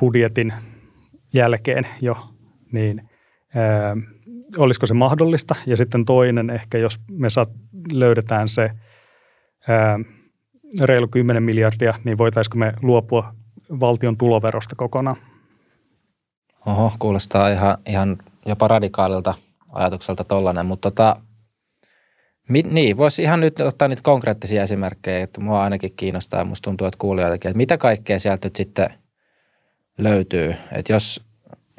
[0.00, 0.52] budjetin
[1.34, 2.16] jälkeen jo,
[2.72, 3.08] niin
[3.54, 3.96] ää,
[4.58, 5.54] olisiko se mahdollista?
[5.66, 7.50] Ja sitten toinen ehkä, jos me saat,
[7.92, 8.70] löydetään se
[9.68, 9.98] ää,
[10.82, 13.34] reilu 10 miljardia, niin voitaisiko me luopua
[13.80, 15.16] valtion tuloverosta kokonaan?
[16.66, 19.34] Oho, kuulostaa ihan, ihan jopa radikaalilta
[19.72, 21.16] ajatukselta tollainen, mutta tota,
[22.50, 26.86] mi, niin, voisi ihan nyt ottaa niitä konkreettisia esimerkkejä, että mua ainakin kiinnostaa musta tuntuu,
[26.86, 28.94] että kuulijoitakin, että mitä kaikkea sieltä nyt sitten
[29.98, 30.54] löytyy.
[30.72, 31.24] Että jos,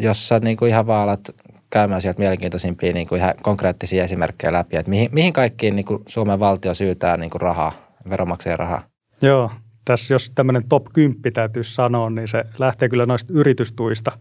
[0.01, 1.29] jos sä niin kuin ihan vaan alat
[1.69, 6.03] käymään sieltä mielenkiintoisimpia niin kuin ihan konkreettisia esimerkkejä läpi, että mihin, mihin kaikkiin niin kuin
[6.07, 7.71] Suomen valtio syytää niin kuin rahaa,
[8.09, 8.83] veronmaksajien rahaa?
[9.21, 9.51] Joo,
[9.85, 14.11] tässä jos tämmöinen top 10 täytyy sanoa, niin se lähtee kyllä noista yritystuista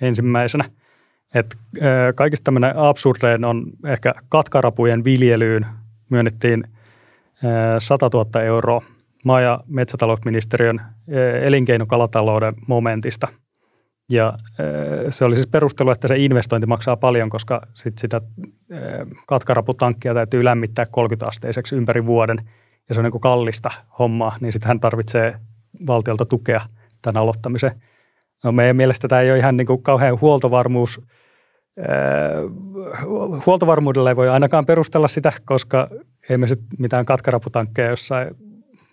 [0.00, 0.64] ensimmäisenä.
[1.34, 1.56] Et,
[2.14, 5.66] kaikista tämmöinen absurdein on ehkä katkarapujen viljelyyn
[6.12, 6.64] myönnettiin
[7.78, 8.82] 100 000 euroa
[9.24, 10.80] maa- ja metsätalousministeriön
[11.42, 13.28] elinkeinokalatalouden momentista.
[14.08, 14.32] Ja
[15.10, 18.20] se oli siis perustelu, että se investointi maksaa paljon, koska sit sitä
[19.26, 22.38] katkaraputankkia täytyy lämmittää 30-asteiseksi ympäri vuoden–
[22.88, 25.34] ja se on niin kuin kallista hommaa, niin sitten hän tarvitsee
[25.86, 26.60] valtiolta tukea
[27.02, 27.82] tämän aloittamiseen.
[28.44, 31.00] No meidän mielestä tämä ei ole ihan niin kuin kauhean huoltovarmuus,
[33.46, 35.88] huoltovarmuudella ei voi ainakaan perustella sitä, koska
[36.30, 38.36] ei me sitten mitään katkaraputankkeja jossain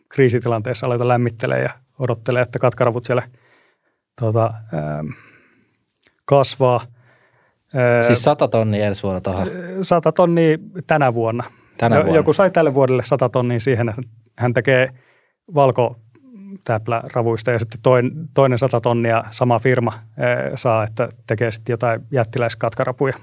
[0.09, 3.23] kriisitilanteessa aleta lämmittelee ja odottelee, että katkaraput siellä
[4.19, 5.15] tota, äh,
[6.25, 6.85] kasvaa.
[8.07, 9.47] Siis 100 tonnia ensi vuonna tuohon?
[9.81, 11.43] 100 tonnia tänä vuonna.
[11.77, 12.15] Tänä vuonna.
[12.15, 14.01] Joku sai tälle vuodelle 100 tonnia siihen, että
[14.37, 14.89] hän tekee
[15.55, 15.99] valko
[17.13, 19.93] ravuista ja sitten toinen, toinen 100 tonnia sama firma
[20.55, 23.13] saa, että tekee sitten jotain jättiläiskatkarapuja.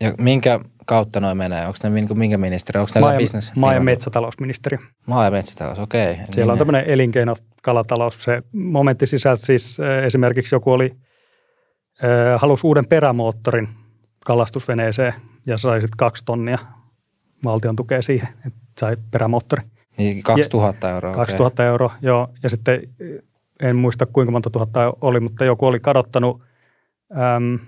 [0.00, 1.66] Ja minkä kautta noin menee?
[1.66, 2.80] Onko ne minkä, minkä ministeri?
[2.80, 3.52] Onko maa, ja, business?
[3.56, 4.78] maa ja metsätalousministeri.
[5.06, 6.12] Maa ja metsätalous, okei.
[6.12, 6.26] Okay.
[6.30, 6.50] Siellä niin.
[6.50, 8.24] on tämmöinen elinkeinokalatalous.
[8.24, 10.96] Se momentti sisältä siis esimerkiksi joku oli,
[12.38, 13.68] halusi uuden perämoottorin
[14.24, 15.14] kalastusveneeseen
[15.46, 16.58] ja sai sitten kaksi tonnia
[17.44, 19.62] valtion tukea siihen, että sai perämoottori.
[19.96, 21.14] Niin 2000 ja, euroa.
[21.14, 21.72] 2000 okay.
[21.72, 22.28] euroa, joo.
[22.42, 22.82] Ja sitten
[23.62, 26.42] en muista kuinka monta tuhatta oli, mutta joku oli kadottanut
[27.36, 27.58] äm,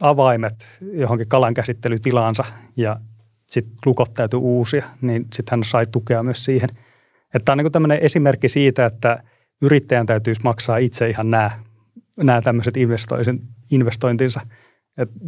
[0.00, 2.44] avaimet johonkin kalan käsittelytilaansa
[2.76, 3.00] ja
[3.46, 6.68] sitten lukot täytyy uusia, niin sitten hän sai tukea myös siihen.
[7.34, 9.22] Että tämä on niin tämmöinen esimerkki siitä, että
[9.62, 11.50] yrittäjän täytyisi maksaa itse ihan nämä,
[12.16, 12.74] nämä tämmöiset
[13.70, 14.40] investointinsa.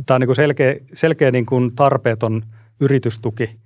[0.06, 2.42] Tämä on niin selkeä, selkeä niin kuin tarpeeton
[2.80, 3.50] yritystuki–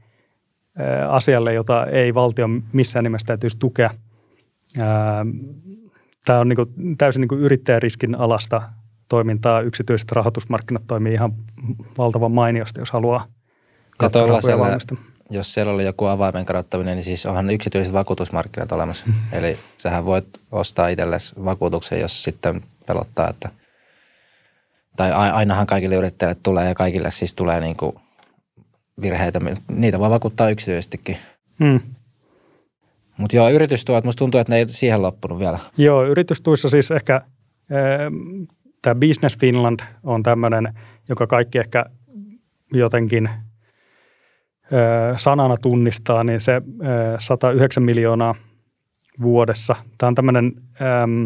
[1.08, 3.90] asialle, jota ei valtio missään nimessä täytyisi tukea.
[6.24, 8.62] Tämä on niin kuin täysin niin kuin yrittäjäriskin alasta
[9.08, 9.60] toimintaa.
[9.60, 11.32] Yksityiset rahoitusmarkkinat toimii ihan
[11.98, 13.24] valtavan mainiosti, jos haluaa
[14.02, 14.08] ja
[15.30, 19.06] jos siellä oli joku avaimen kadottaminen, niin siis onhan yksityiset vakuutusmarkkinat olemassa.
[19.32, 23.48] Eli sähän voit ostaa itsellesi vakuutuksen, jos sitten pelottaa, että
[24.96, 27.96] tai ainahan kaikille yrittäjille tulee ja kaikille siis tulee niin kuin
[29.02, 29.40] virheitä.
[29.70, 31.16] Niitä voi vakuuttaa yksityisestikin.
[31.64, 31.80] Hmm.
[33.16, 35.58] Mutta joo, yritystuot, musta tuntuu, että ne ei siihen loppunut vielä.
[35.76, 37.22] Joo, yritystuissa siis ehkä äh,
[38.82, 40.74] tämä Business Finland on tämmöinen,
[41.08, 41.84] joka kaikki ehkä
[42.72, 43.38] jotenkin äh,
[45.16, 46.62] sanana tunnistaa, niin se äh,
[47.18, 48.34] 109 miljoonaa
[49.22, 49.76] vuodessa.
[49.98, 51.24] Tämä on tämmöinen ähm,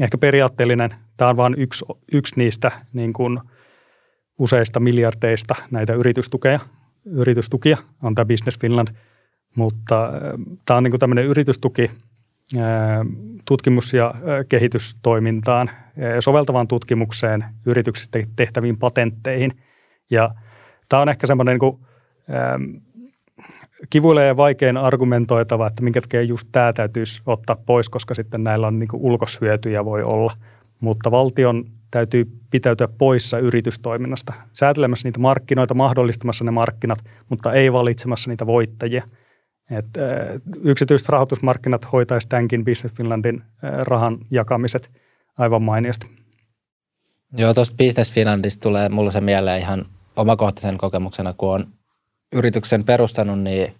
[0.00, 3.40] ehkä periaatteellinen, tämä on vain yksi, yksi niistä niin kuin–
[4.38, 6.60] useista miljardeista näitä yritystukia,
[7.04, 8.88] yritystukia on tämä Business Finland,
[9.56, 10.12] mutta äh,
[10.66, 11.90] tämä on niin tämmöinen yritystuki
[12.56, 12.62] äh,
[13.44, 15.70] tutkimus- ja äh, kehitystoimintaan,
[16.20, 19.52] soveltavaan tutkimukseen, yrityksistä tehtäviin patentteihin.
[20.10, 20.34] Ja
[20.88, 21.78] tämä on ehkä semmoinen niin
[22.30, 22.62] ähm,
[23.90, 28.66] kivuille ja vaikein argumentoitava, että minkä takia just tämä täytyisi ottaa pois, koska sitten näillä
[28.66, 30.32] on niin ulkoshyötyjä voi olla.
[30.80, 38.30] Mutta valtion täytyy pitäytyä poissa yritystoiminnasta, säätelemässä niitä markkinoita, mahdollistamassa ne markkinat, mutta ei valitsemassa
[38.30, 39.02] niitä voittajia.
[39.70, 39.86] Et,
[40.62, 44.90] yksityiset rahoitusmarkkinat hoitaisi tämänkin Business Finlandin rahan jakamiset
[45.38, 46.06] aivan mainiosti.
[47.36, 49.84] Joo, tuosta Business Finlandista tulee mulle se mieleen ihan
[50.16, 51.66] omakohtaisen kokemuksena, kun on
[52.32, 53.72] yrityksen perustanut, niin,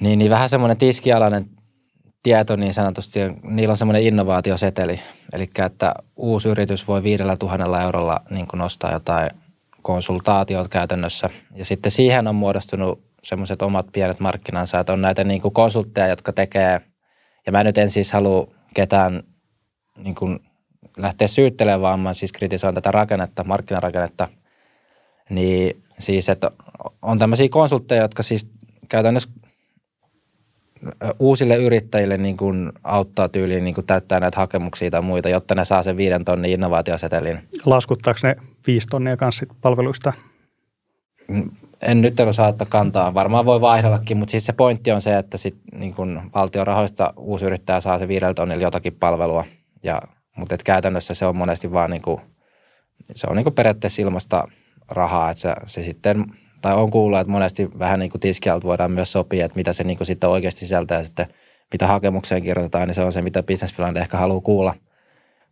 [0.00, 1.44] niin, niin vähän semmoinen tiskialainen
[2.22, 5.00] tieto niin sanotusti, niillä on semmoinen innovaatioseteli.
[5.32, 9.30] Eli että uusi yritys voi viidellä tuhannella eurolla niin kuin nostaa jotain
[9.82, 11.30] konsultaatiot käytännössä.
[11.54, 16.08] Ja sitten siihen on muodostunut semmoiset omat pienet markkinansa, että on näitä niin kuin konsultteja,
[16.08, 16.80] jotka tekee,
[17.46, 19.22] ja mä nyt en siis halua ketään
[19.96, 20.40] niin kuin
[20.96, 24.28] lähteä syyttelemään, vaan siis kritisoin tätä rakennetta, markkinarakennetta,
[25.30, 26.50] niin siis, että
[27.02, 28.50] on tämmöisiä konsultteja, jotka siis
[28.88, 29.30] käytännössä
[31.18, 35.64] uusille yrittäjille niin kuin auttaa tyyliin niin kuin täyttää näitä hakemuksia tai muita, jotta ne
[35.64, 37.38] saa sen viiden tonnin innovaatiosetelin.
[37.66, 40.12] Laskuttaako ne viisi tonnia kanssa palveluista?
[41.82, 43.14] En nyt osaa ottaa kantaa.
[43.14, 47.12] Varmaan voi vaihdellakin, mutta siis se pointti on se, että sit niin kuin valtion rahoista
[47.16, 49.44] uusi yrittäjä saa se viidellä tonnilla jotakin palvelua
[49.82, 50.02] ja
[50.36, 52.20] mutta käytännössä se on monesti vaan niin kuin,
[53.14, 54.48] se on niin kuin periaatteessa ilmasta
[54.90, 56.24] rahaa, että se, se sitten,
[56.66, 59.84] tai on kuullut, että monesti vähän niin kuin tiskialta voidaan myös sopia, että mitä se
[59.84, 61.26] niin kuin sitten oikeasti sisältää sitten
[61.72, 64.74] mitä hakemukseen kirjoitetaan, niin se on se, mitä Business Finland ehkä haluaa kuulla.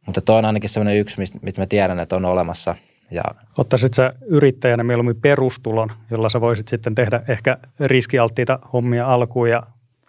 [0.07, 2.75] Mutta toi on ainakin sellainen yksi, mistä mä tiedän, että on olemassa.
[3.11, 3.23] Ja...
[3.59, 9.63] Ottaisit sä yrittäjänä mieluummin perustulon, jolla sä voisit sitten tehdä ehkä riskialttiita hommia alkuun ja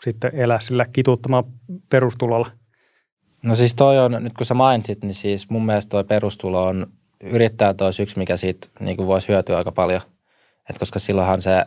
[0.04, 1.44] sitten elää sillä kituuttamaan
[1.90, 2.48] perustulolla?
[3.44, 6.88] No siis toi on, nyt kun sä mainitsit, niin siis mun mielestä toi perustulo on,
[7.24, 10.02] yrittäjät olisi yksi, mikä siitä niin kuin voisi hyötyä aika paljon.
[10.70, 11.66] Et koska silloinhan se,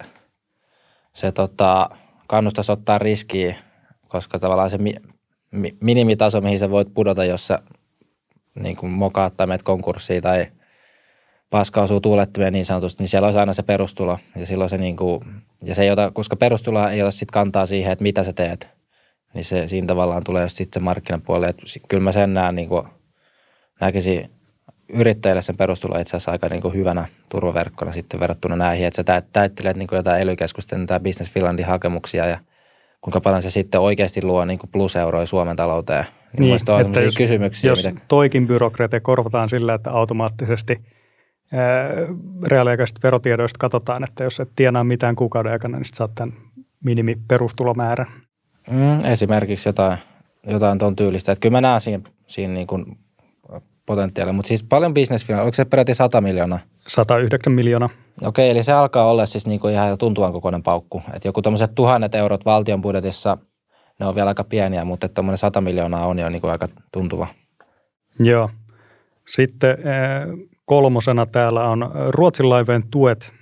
[1.15, 1.91] se tota,
[2.27, 3.57] kannustaisi ottaa riskiä,
[4.09, 4.95] koska tavallaan se mi,
[5.51, 7.59] mi, minimitaso, mihin sä voit pudota, jos sä
[8.55, 10.47] niin kuin mokaat tai menet konkurssiin tai
[11.51, 14.19] paska osuu tuulettimeen niin sanotusti, niin siellä olisi aina se perustulo.
[14.37, 15.21] Ja silloin se niin kuin,
[15.65, 18.69] ja se ei ota, koska perustulo ei ota sitten kantaa siihen, että mitä sä teet,
[19.35, 21.49] niin se siinä tavallaan tulee sitten se markkinapuoli.
[21.49, 22.83] Että kyllä mä sen näen niin kuin,
[23.81, 24.38] näkisin
[24.89, 29.23] yrittäjille sen perustulo itse asiassa aika niin kuin hyvänä turvaverkkona sitten verrattuna näihin, että sä
[29.33, 30.37] täyttelet niin kuin jotain ely
[30.87, 32.39] tai Business Finlandin hakemuksia ja
[33.01, 36.05] kuinka paljon se sitten oikeasti luo niin kuin pluseuroja Suomen talouteen.
[36.39, 37.71] Niin, niin että jos, kysymyksiä.
[37.71, 38.01] Jos mitä...
[38.09, 40.77] toikin byrokratia korvataan sillä, että automaattisesti
[42.47, 46.35] reaaliaikaisista verotiedoista katsotaan, että jos et tienaa mitään kuukauden aikana, niin sitten saat tämän
[46.85, 48.07] minimiperustulomäärän.
[48.71, 49.99] Mm, esimerkiksi jotain,
[50.47, 51.33] jotain tuon tyylistä.
[51.33, 52.99] Että kyllä mä näen siinä, siinä niin kuin
[53.89, 56.59] potentiaalia, mutta siis paljon bisnesfirmaa, oliko se peräti 100 miljoonaa?
[56.87, 57.89] 109 miljoonaa.
[58.25, 61.03] Okei, eli se alkaa olla siis niin kuin ihan tuntuvan kokoinen paukku.
[61.15, 63.39] Että joku tämmöiset tuhannet eurot valtion budjetissa,
[64.01, 67.27] ne on vielä aika pieniä, mutta tuommoinen 100 miljoonaa on jo niin kuin aika tuntuva.
[68.21, 68.51] Joo.
[69.29, 73.33] Sitten eh, kolmosena täällä on Ruotsin laivojen tuet,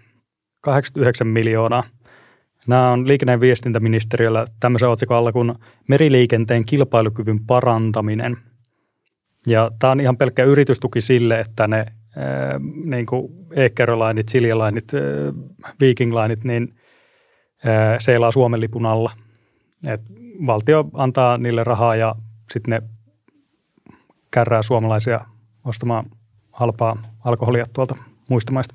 [0.60, 1.82] 89 miljoonaa.
[2.66, 5.54] Nämä on liikenne- ja viestintäministeriöllä tämmöisen otsikon alla kuin
[5.88, 8.36] meriliikenteen kilpailukyvyn parantaminen.
[9.46, 14.92] Ja tämä on ihan pelkkä yritystuki sille, että ne ää, niin kuin Ekerolainit, Siljalainit,
[15.80, 16.74] Viking Lineit, niin
[17.64, 19.10] ää, seilaa Suomen lipun alla.
[19.90, 20.00] Et
[20.46, 22.14] valtio antaa niille rahaa ja
[22.52, 22.82] sitten ne
[24.30, 25.20] kärrää suomalaisia
[25.64, 26.06] ostamaan
[26.52, 27.96] halpaa alkoholia tuolta
[28.30, 28.74] muista maista.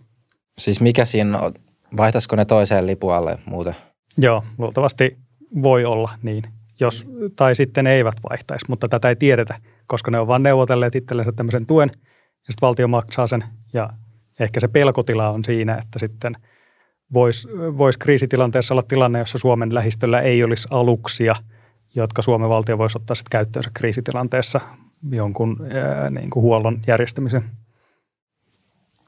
[0.58, 1.54] Siis mikä siinä on?
[1.98, 3.76] Vaihtaisiko ne toiseen lipualle muuten?
[4.18, 5.18] Joo, luultavasti
[5.64, 6.44] voi olla niin.
[6.80, 7.06] Jos,
[7.36, 9.60] tai sitten eivät vaihtaisi, mutta tätä ei tiedetä,
[9.92, 13.90] koska ne on vain neuvotelleet itsellensä tämmöisen tuen, ja sitten valtio maksaa sen, ja
[14.40, 16.38] ehkä se pelkotila on siinä, että sitten
[17.14, 21.36] voisi vois kriisitilanteessa olla tilanne, jossa Suomen lähistöllä ei olisi aluksia,
[21.96, 24.62] jotka Suomen valtio voisi ottaa sitten käyttöönsä kriisitilanteessa
[25.12, 27.44] jonkun ää, niin kuin huollon järjestämisen.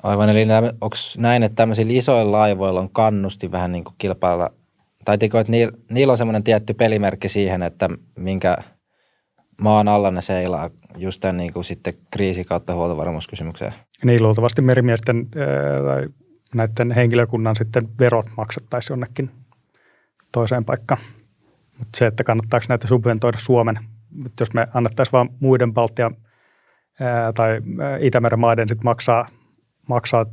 [0.04, 0.48] Aivan, eli
[0.82, 4.50] onko näin, että tämmöisillä isoilla laivoilla on kannusti vähän niin kuin kilpailla,
[5.06, 8.58] tai tiko, että niillä, niillä on semmoinen tietty pelimerkki siihen, että minkä
[9.62, 13.74] maan alla ne seilaa just tämän niin kuin sitten kriisi kautta huoltovarmuuskysymykseen?
[14.04, 15.28] Niin, luultavasti merimiesten
[15.86, 16.08] tai
[16.56, 19.32] näiden henkilökunnan sitten verot maksettaisiin jonnekin
[20.32, 21.02] toiseen paikkaan.
[21.80, 23.80] Mutta se, että kannattaako näitä subventoida Suomen,
[24.39, 26.16] jos me annettaisiin vain muiden Baltian
[27.36, 27.62] tai
[28.00, 29.28] Itämeren maiden sitten maksaa–
[29.89, 30.26] maksaa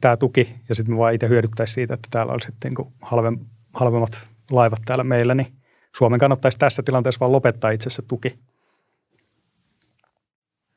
[0.00, 3.38] tämä tuki ja sitten me vaan itse hyödyttäisiin siitä, että täällä olisi sitten niin halvem,
[3.72, 5.46] halvemmat laivat täällä meillä, niin
[5.96, 8.38] Suomen kannattaisi tässä tilanteessa vaan lopettaa itse se tuki.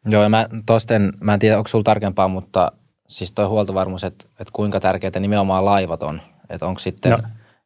[0.06, 2.72] Joo, ja mä, tosta en, mä en tiedä, onko sulla tarkempaa, mutta
[3.08, 6.22] siis tuo huoltovarmuus, että, että kuinka tärkeitä nimenomaan laivat on.
[6.50, 7.18] Että onko sitten, no.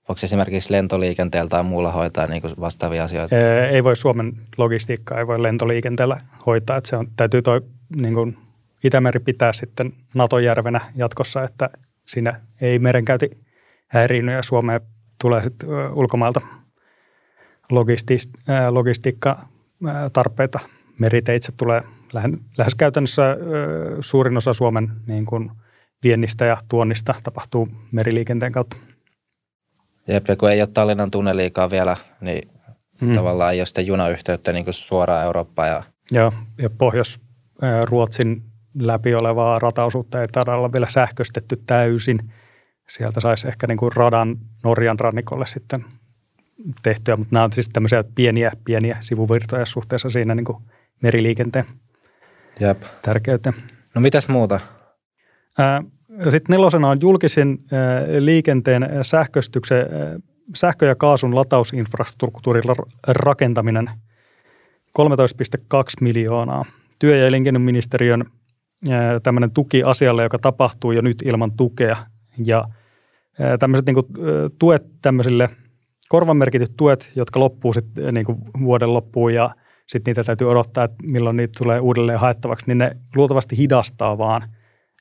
[0.10, 3.36] voiko esimerkiksi lentoliikenteellä tai muulla hoitaa niin vastaavia asioita?
[3.72, 6.78] Ei voi Suomen logistiikkaa, ei voi lentoliikenteellä hoitaa.
[6.78, 7.62] Että se on, täytyy toi
[7.96, 8.38] niin kuin
[8.84, 11.70] Itämeri pitää sitten NATO-järvenä jatkossa, että
[12.08, 13.30] siinä ei merenkäynti
[13.88, 14.82] häiriinny ja Suomeen
[15.22, 16.42] tulee sitten ulkomailta
[18.70, 19.38] logistiikka
[20.14, 20.60] tarpeita.
[21.00, 21.84] Meriteitse tulee
[22.58, 23.38] lähes käytännössä
[24.00, 25.52] suurin osa Suomen niin kuin
[26.04, 28.78] viennistä ja tuonnista tapahtuu meriliikenteen kautta.
[30.08, 32.52] Jep, ja kun ei ole Tallinnan tunneliikaa vielä, niin
[33.02, 33.14] mm.
[33.14, 35.70] tavallaan ei ole sitä junayhteyttä niin kuin suoraan Eurooppaan.
[35.70, 35.84] Ja...
[36.12, 38.44] Joo, ja Pohjois-Ruotsin
[38.80, 42.32] läpi olevaa rataosuutta ei taida olla vielä sähköstetty täysin.
[42.90, 45.86] Sieltä saisi ehkä niin kuin radan Norjan rannikolle sitten
[46.84, 50.58] tehtyä, mutta nämä on siis tämmöisiä pieniä, pieniä sivuvirtoja suhteessa siinä niin kuin
[51.02, 51.66] meriliikenteen
[52.60, 52.84] Jep.
[53.02, 53.56] tärkeyteen.
[53.96, 54.60] No mitäs muuta?
[56.24, 57.60] Sitten nelosena on julkisen
[58.20, 59.86] liikenteen sähköstyksen,
[60.56, 62.64] sähkö- ja kaasun latausinfrastruktuurin
[63.08, 63.90] rakentaminen
[64.92, 66.66] 13,2 miljoonaa.
[67.00, 68.26] Työ- ja elinkeinoministeriön
[69.24, 71.98] tämmöinen tuki asialle, joka tapahtuu jo nyt ilman tukea.
[72.46, 72.66] Ja
[73.60, 74.06] tämmöiset niin kuin,
[74.60, 75.50] tuet tämmöisille,
[76.10, 79.56] korvamerkityt tuet, jotka loppuu sitten niin kuin vuoden loppuun ja
[79.88, 84.42] sitten niitä täytyy odottaa, että milloin niitä tulee uudelleen haettavaksi, niin ne luultavasti hidastaa vaan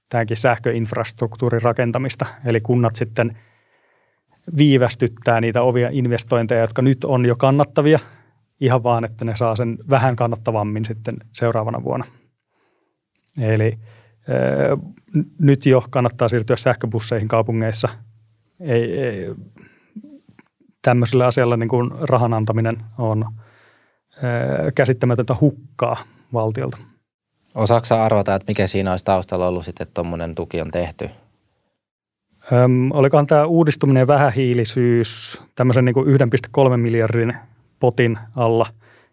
[0.08, 2.26] tämänkin sähköinfrastruktuurin rakentamista.
[2.44, 3.38] Eli kunnat sitten
[4.56, 7.98] viivästyttää niitä ovia investointeja, jotka nyt on jo kannattavia,
[8.60, 12.06] ihan vaan, että ne saa sen vähän kannattavammin sitten seuraavana vuonna.
[13.40, 13.78] Eli
[15.38, 17.88] nyt jo kannattaa siirtyä sähköbusseihin kaupungeissa.
[18.60, 19.34] Ei, ei,
[20.82, 23.24] tämmöisellä asialla niin kuin rahan antaminen on
[24.74, 25.96] käsittämätöntä hukkaa
[26.32, 26.76] valtiolta.
[27.54, 31.10] Osaatko arvata, että mikä siinä olisi taustalla ollut sitten, että tuommoinen tuki on tehty?
[32.52, 36.06] Öm, olikohan tämä uudistuminen ja vähähiilisyys tämmöisen niin kuin
[36.70, 37.36] 1,3 miljardin
[37.80, 38.66] potin alla,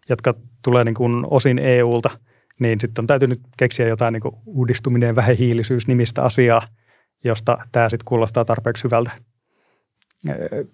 [0.08, 0.34] jotka
[0.64, 2.10] tulee niin kuin osin EUlta–
[2.62, 6.62] niin sitten on täytynyt keksiä jotain niin uudistuminen ja vähähiilisyys nimistä asiaa,
[7.24, 9.10] josta tämä sitten kuulostaa tarpeeksi hyvältä.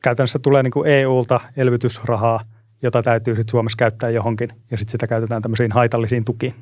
[0.03, 2.41] Käytännössä tulee niin kuin EUlta elvytysrahaa,
[2.83, 6.55] jota täytyy sitten Suomessa käyttää johonkin, ja sitten sitä käytetään tämmöisiin haitallisiin tukiin.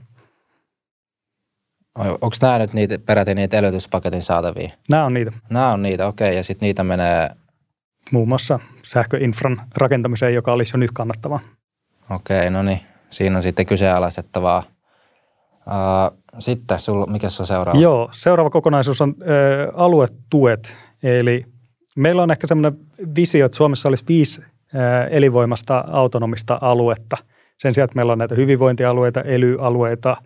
[1.98, 4.70] Onko nämä nyt niitä, peräti niitä elvytyspaketin saatavia?
[4.90, 5.33] Nämä on niitä.
[5.50, 6.29] Nämä on niitä, okei.
[6.29, 6.37] Okay.
[6.37, 7.31] Ja sitten niitä menee...
[8.12, 11.40] Muun muassa sähköinfran rakentamiseen, joka olisi jo nyt kannattavaa.
[12.11, 12.81] Okei, okay, no niin.
[13.11, 14.62] Siinä on sitten kyseenalaistettavaa
[16.38, 17.81] sitten sulla, mikä se on seuraava?
[17.81, 19.24] Joo, seuraava kokonaisuus on ä,
[19.74, 20.76] aluetuet.
[21.02, 21.46] Eli
[21.96, 22.81] meillä on ehkä semmoinen
[23.16, 24.42] visio, että Suomessa olisi viisi
[25.11, 27.17] elinvoimasta autonomista aluetta.
[27.59, 30.17] Sen sijaan, että meillä on näitä hyvinvointialueita, elyalueita,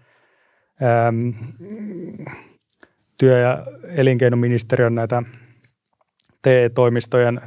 [3.18, 5.22] työ- ja elinkeinoministeriön näitä
[6.42, 7.40] TE-toimistojen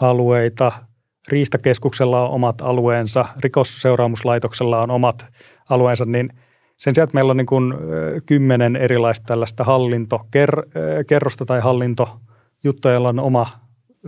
[0.00, 0.72] alueita–
[1.28, 5.26] Riistakeskuksella on omat alueensa, rikosseuraamuslaitoksella on omat
[5.70, 6.28] alueensa, niin
[6.76, 7.74] sen sijaan, että meillä on niin kuin
[8.26, 13.46] kymmenen erilaista tällaista hallintokerrosta tai hallintojuttuja, joilla on oma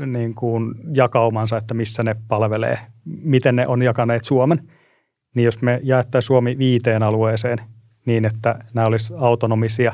[0.07, 4.69] niin kuin jakaumansa, että missä ne palvelee, miten ne on jakaneet Suomen,
[5.35, 7.59] niin jos me jaettaisiin Suomi viiteen alueeseen
[8.07, 9.93] niin, että nämä olisi autonomisia,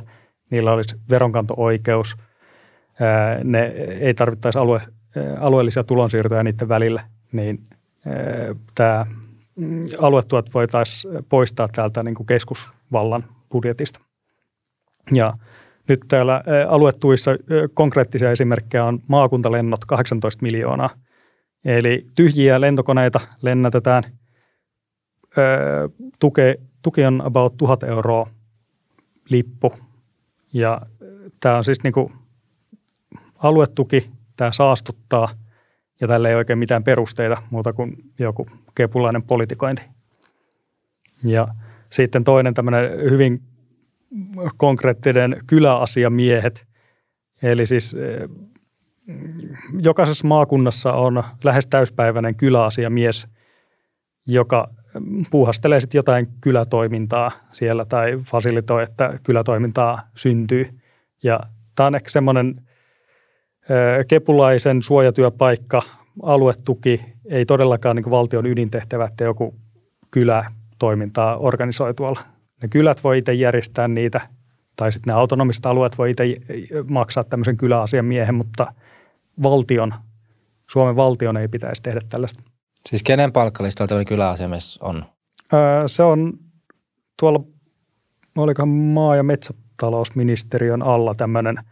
[0.51, 2.17] niillä olisi veronkanto-oikeus,
[3.45, 3.67] ne
[4.01, 4.81] ei tarvittaisi alue,
[5.41, 7.65] alueellisia tulonsiirtoja niiden välillä, niin
[8.75, 9.07] tämä
[9.57, 14.01] mm, aluetuot voitaisiin poistaa täältä niin kuin keskusvallan budjetista.
[15.13, 15.39] Ja
[15.91, 17.31] nyt täällä aluetuissa
[17.75, 20.91] konkreettisia esimerkkejä on maakuntalennot 18 miljoonaa.
[21.65, 24.03] Eli tyhjiä lentokoneita lennätetään.
[26.19, 28.31] Tuke, tuki on about 1000 euroa
[29.31, 29.75] lippu.
[30.53, 30.81] Ja
[31.41, 32.13] tämä on siis niin kuin
[33.39, 35.29] aluetuki, tämä saastuttaa
[36.01, 39.83] ja tällä ei oikein mitään perusteita muuta kuin joku kepulainen politikointi.
[41.25, 41.49] Ja
[41.91, 43.43] sitten toinen tämmöinen hyvin
[44.57, 46.67] konkreettinen kyläasiamiehet.
[47.43, 48.29] Eli siis eh,
[49.83, 53.29] jokaisessa maakunnassa on lähes täyspäiväinen kyläasiamies,
[54.27, 54.69] joka
[55.31, 60.81] puuhastelee sitten jotain kylätoimintaa siellä tai fasilitoi, että kylätoimintaa syntyy.
[61.23, 61.41] Ja
[61.75, 62.63] tämä on ehkä semmoinen
[64.09, 65.83] Kepulaisen suojatyöpaikka,
[66.23, 69.55] aluetuki, ei todellakaan niin valtion ydintehtävä, että joku
[70.11, 72.21] kylätoimintaa organisoi tuolla.
[72.63, 74.21] Ne kylät voi itse järjestää niitä,
[74.77, 76.25] tai sitten ne autonomiset alueet voi itse
[76.89, 78.73] maksaa tämmöisen kyläasian miehen, mutta
[79.43, 79.95] valtion,
[80.71, 82.43] Suomen valtion ei pitäisi tehdä tällaista.
[82.89, 85.05] Siis kenen palkkalistalla tämmöinen kyläasiamies on?
[85.53, 86.33] Öö, se on
[87.21, 87.41] tuolla,
[88.37, 91.57] olikohan maa- ja metsätalousministeriön alla tämmöinen–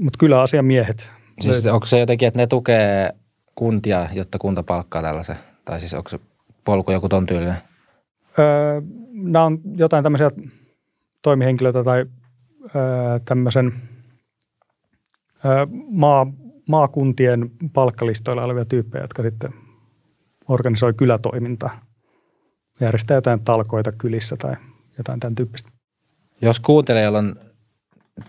[0.00, 1.12] mutta kyllä asiamiehet.
[1.40, 3.14] Siis onko se jotenkin, että ne tukee
[3.54, 5.36] kuntia, jotta kunta palkkaa tällaisen?
[5.64, 6.20] Tai siis onko se
[6.64, 7.56] polku joku ton tyylinen?
[8.38, 8.80] Öö,
[9.12, 10.30] nämä on jotain tämmöisiä
[11.22, 11.98] toimihenkilöitä tai
[12.76, 13.72] öö, tämmöisen
[15.44, 16.26] öö, maa,
[16.68, 19.54] maakuntien palkkalistoilla olevia tyyppejä, jotka sitten
[20.48, 21.80] organisoi kylätoimintaa.
[22.80, 24.56] Järjestää jotain talkoita kylissä tai
[24.98, 25.70] jotain tämän tyyppistä.
[26.42, 27.36] Jos kuuntelijalla on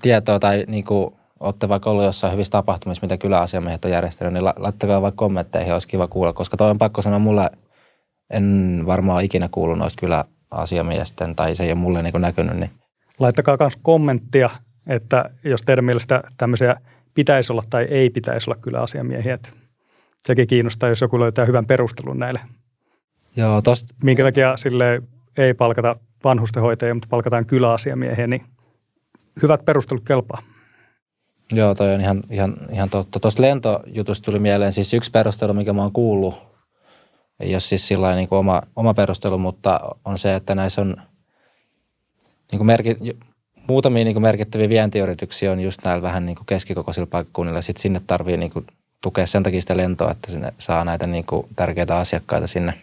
[0.02, 4.46] tietoa tai niin kuin olette vaikka ollut jossain hyvissä tapahtumissa, mitä kyläasiamiehet on järjestänyt, niin
[4.46, 7.50] laittakaa vaikka kommentteihin, olisi kiva kuulla, koska toi on pakko sanoa mulle,
[8.32, 12.58] en varmaan ikinä kuullut noista kyläasiamiesten, tai se ei ole mulle niin näkynyt.
[12.58, 12.72] Niin.
[13.20, 14.50] Laittakaa myös kommenttia,
[14.88, 16.76] että jos teidän mielestä tämmöisiä
[17.14, 19.50] pitäisi olla tai ei pitäisi olla kyläasiamiehiä, että
[20.28, 22.40] sekin kiinnostaa, jos joku löytää hyvän perustelun näille.
[23.36, 23.96] Joo, tosta.
[24.04, 25.02] Minkä takia sille
[25.38, 28.42] ei palkata vanhustenhoitajia, mutta palkataan kyläasiamiehiä, niin
[29.42, 30.42] hyvät perustelut kelpaa.
[31.52, 33.20] Joo, toi on ihan, ihan, ihan totta.
[33.20, 36.51] Tuosta lentojutusta tuli mieleen siis yksi perustelu, mikä mä oon kuullut.
[37.42, 40.98] Ei ole siis sillä niin oma, oma perustelu, mutta on se, että näissä on
[42.52, 42.98] niin kuin merki,
[43.68, 47.62] muutamia niin kuin merkittäviä vientiyrityksiä on just näillä vähän niin kuin keskikokoisilla paikkakunnilla.
[47.62, 48.68] Sitten sinne tarvii niin kuin
[49.02, 52.74] tukea sen takia sitä lentoa, että sinne saa näitä niin kuin tärkeitä asiakkaita sinne.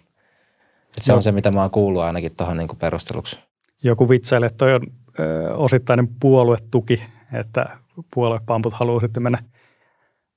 [0.96, 1.16] Et se Joo.
[1.16, 3.38] on se, mitä mä oon kuullut ainakin tuohon niin perusteluksi.
[3.82, 4.82] Joku vitsailee, että toi on
[5.18, 7.02] ö, osittainen puoluetuki,
[7.32, 7.78] että
[8.14, 9.42] puoluepamput haluaa sitten mennä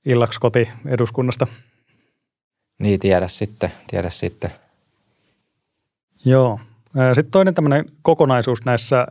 [0.06, 1.46] illaksi koti eduskunnasta.
[2.82, 4.50] Niin, tiedä sitten, tiedä sitten.
[6.24, 6.60] Joo.
[7.14, 9.06] Sitten toinen tämmöinen kokonaisuus näissä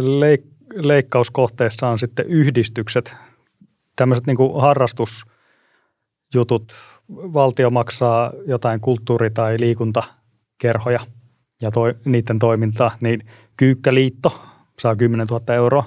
[0.00, 3.14] leik- leikkauskohteissa on sitten yhdistykset.
[3.96, 6.72] Tämmöiset niin harrastusjutut.
[7.10, 11.00] Valtio maksaa jotain kulttuuri- tai liikuntakerhoja
[11.62, 13.26] ja toi, niiden toimintaa, niin
[13.56, 14.42] Kyykkäliitto
[14.78, 15.84] saa 10 000 euroa.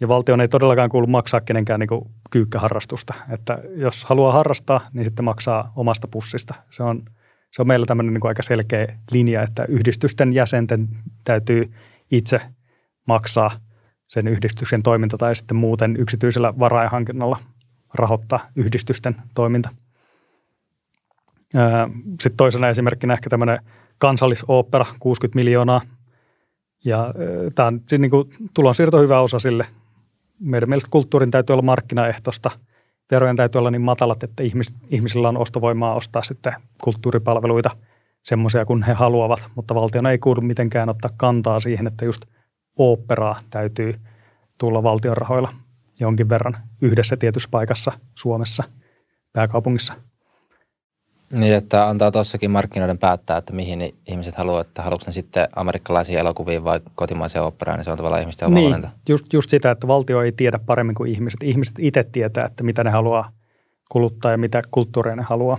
[0.00, 3.14] Ja valtion ei todellakaan kuulu maksaa kenenkään niin kyykkäharrastusta.
[3.30, 6.54] Että jos haluaa harrastaa, niin sitten maksaa omasta pussista.
[6.70, 7.02] Se on,
[7.52, 10.88] se on meillä tämmöinen niin aika selkeä linja, että yhdistysten jäsenten
[11.24, 11.72] täytyy
[12.10, 12.40] itse
[13.06, 13.50] maksaa
[14.06, 17.38] sen yhdistyksen toiminta tai sitten muuten yksityisellä varainhankinnalla
[17.94, 19.68] rahoittaa yhdistysten toiminta.
[22.20, 23.58] Sitten toisena esimerkkinä ehkä tämmöinen
[23.98, 25.80] kansallisooppera, 60 miljoonaa.
[26.84, 27.14] Ja
[27.54, 29.66] tämä on niin kuin tulonsiirto hyvä osa sille
[30.44, 32.50] meidän mielestä kulttuurin täytyy olla markkinaehtoista.
[33.10, 36.52] Verojen täytyy olla niin matalat, että ihmis, ihmisillä on ostovoimaa ostaa sitten
[36.84, 37.70] kulttuuripalveluita
[38.22, 42.22] semmoisia kuin he haluavat, mutta valtion ei kuulu mitenkään ottaa kantaa siihen, että just
[42.78, 43.94] oopperaa täytyy
[44.58, 45.54] tulla valtion rahoilla
[46.00, 48.64] jonkin verran yhdessä tietyssä paikassa Suomessa,
[49.32, 49.94] pääkaupungissa–
[51.34, 56.20] niin, että antaa tuossakin markkinoiden päättää, että mihin ihmiset haluaa, että haluatko ne sitten amerikkalaisia
[56.20, 58.90] elokuvia vai kotimaisia operaan, niin se on tavallaan ihmisten oma niin, valinta.
[59.08, 61.42] Just, just sitä, että valtio ei tiedä paremmin kuin ihmiset.
[61.42, 63.32] Ihmiset itse tietää, että mitä ne haluaa
[63.88, 65.58] kuluttaa ja mitä kulttuuria ne haluaa.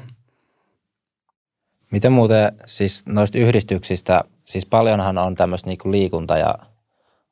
[1.91, 6.55] Miten muuten siis noista yhdistyksistä, siis paljonhan on tämmöistä niin liikunta ja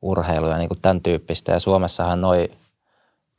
[0.01, 2.49] urheilu ja niin tämän tyyppistä ja Suomessahan noi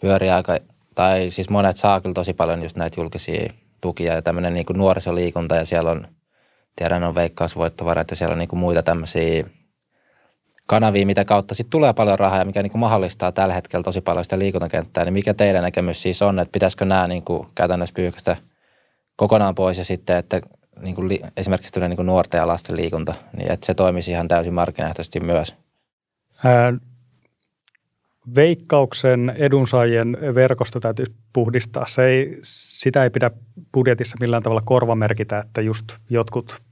[0.00, 0.58] pyörii aika,
[0.94, 4.78] tai siis monet saa kyllä tosi paljon just näitä julkisia tukia ja tämmöinen niin kuin
[4.78, 6.08] nuorisoliikunta ja siellä on,
[6.76, 9.44] tiedän on veikkausvoittovarat ja siellä on niin kuin muita tämmöisiä
[10.66, 14.00] kanavia, mitä kautta sitten tulee paljon rahaa ja mikä niin kuin mahdollistaa tällä hetkellä tosi
[14.00, 17.94] paljon sitä liikuntakenttää, niin mikä teidän näkemys siis on, että pitäisikö nämä niin kuin käytännössä
[17.94, 18.36] pyyhkästä
[19.16, 20.40] kokonaan pois ja sitten, että
[20.80, 24.10] niin kuin li, esimerkiksi tulee niin kuin nuorten ja lasten liikunta, niin että se toimisi
[24.10, 25.54] ihan täysin markkinaehtoisesti myös?
[26.44, 26.72] Ää,
[28.34, 31.86] veikkauksen edunsaajien verkosto täytyy puhdistaa.
[31.86, 33.30] Se ei, sitä ei pidä
[33.74, 36.62] budjetissa millään tavalla korvamerkitä, että just jotkut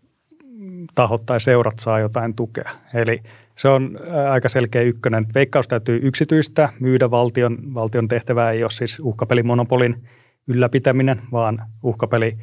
[0.94, 2.70] tahot tai seurat saa jotain tukea.
[2.94, 3.22] Eli
[3.56, 3.98] se on
[4.30, 5.26] aika selkeä ykkönen.
[5.34, 7.74] Veikkaus täytyy yksityistää, myydä valtion.
[7.74, 10.08] Valtion tehtävää ei ole siis uhkapelimonopolin
[10.46, 12.38] ylläpitäminen, vaan uhkapeli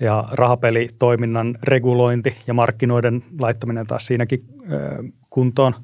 [0.00, 4.44] ja rahapelitoiminnan regulointi ja markkinoiden laittaminen taas siinäkin
[5.30, 5.74] kuntoon.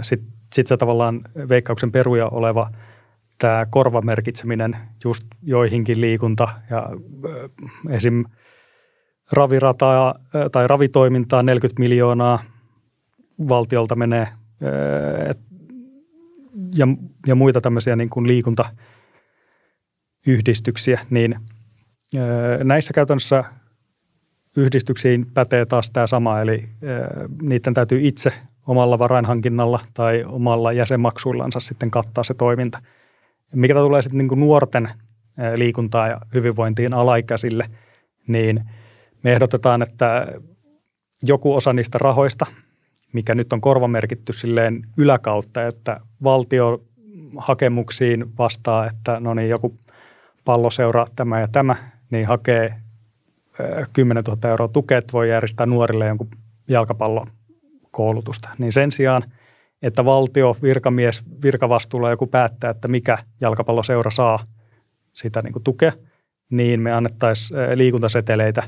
[0.00, 2.70] Sitten sitten se tavallaan veikkauksen peruja oleva
[3.38, 6.90] tämä korvamerkitseminen just joihinkin liikunta ja
[7.90, 8.24] esim.
[9.32, 10.14] ravirataa
[10.52, 12.42] tai ravitoimintaa 40 miljoonaa
[13.48, 14.28] valtiolta menee
[16.74, 16.88] ja,
[17.26, 21.36] ja muita tämmöisiä niin kuin liikuntayhdistyksiä, niin
[22.64, 23.44] näissä käytännössä
[24.56, 26.68] yhdistyksiin pätee taas tämä sama, eli
[27.42, 28.32] niiden täytyy itse
[28.68, 32.78] omalla varainhankinnalla tai omalla jäsenmaksuillansa sitten kattaa se toiminta.
[33.54, 34.88] Mikä tulee sitten niin nuorten
[35.56, 37.70] liikuntaa ja hyvinvointiin alaikäisille,
[38.26, 38.64] niin
[39.22, 40.26] me ehdotetaan, että
[41.22, 42.46] joku osa niistä rahoista,
[43.12, 46.82] mikä nyt on korvamerkitty silleen yläkautta, että valtio
[47.36, 49.78] hakemuksiin vastaa, että no niin, joku
[50.44, 51.76] palloseura tämä ja tämä,
[52.10, 52.74] niin hakee
[53.92, 56.28] 10 000 euroa tukea, että voi järjestää nuorille jonkun
[56.68, 57.26] jalkapallo
[57.98, 58.48] koulutusta.
[58.58, 59.24] Niin sen sijaan,
[59.82, 64.38] että valtio, virkamies, virkavastuulla joku päättää, että mikä jalkapalloseura saa
[65.12, 65.92] sitä niin kuin tukea,
[66.50, 68.62] niin me annettaisiin liikuntaseteleitä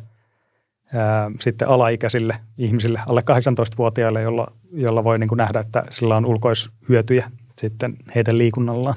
[0.94, 6.26] ää, sitten alaikäisille ihmisille, alle 18-vuotiaille, jolla, jolla voi niin kuin nähdä, että sillä on
[6.26, 8.96] ulkoishyötyjä sitten heidän liikunnallaan.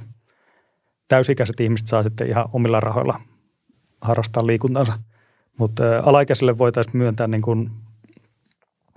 [1.08, 3.22] Täysikäiset ihmiset saa sitten ihan omilla rahoilla
[4.02, 4.94] harrastaa liikuntansa,
[5.58, 7.72] mutta alaikäisille voitaisiin myöntää niin kuin,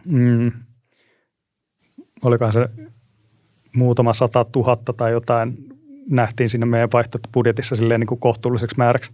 [0.04, 0.52] mm,
[2.26, 2.68] olikohan se
[3.72, 5.56] muutama sata tuhatta tai jotain
[6.10, 9.12] nähtiin siinä meidän vaihtoehtobudjetissa silleen niin kuin kohtuulliseksi määräksi,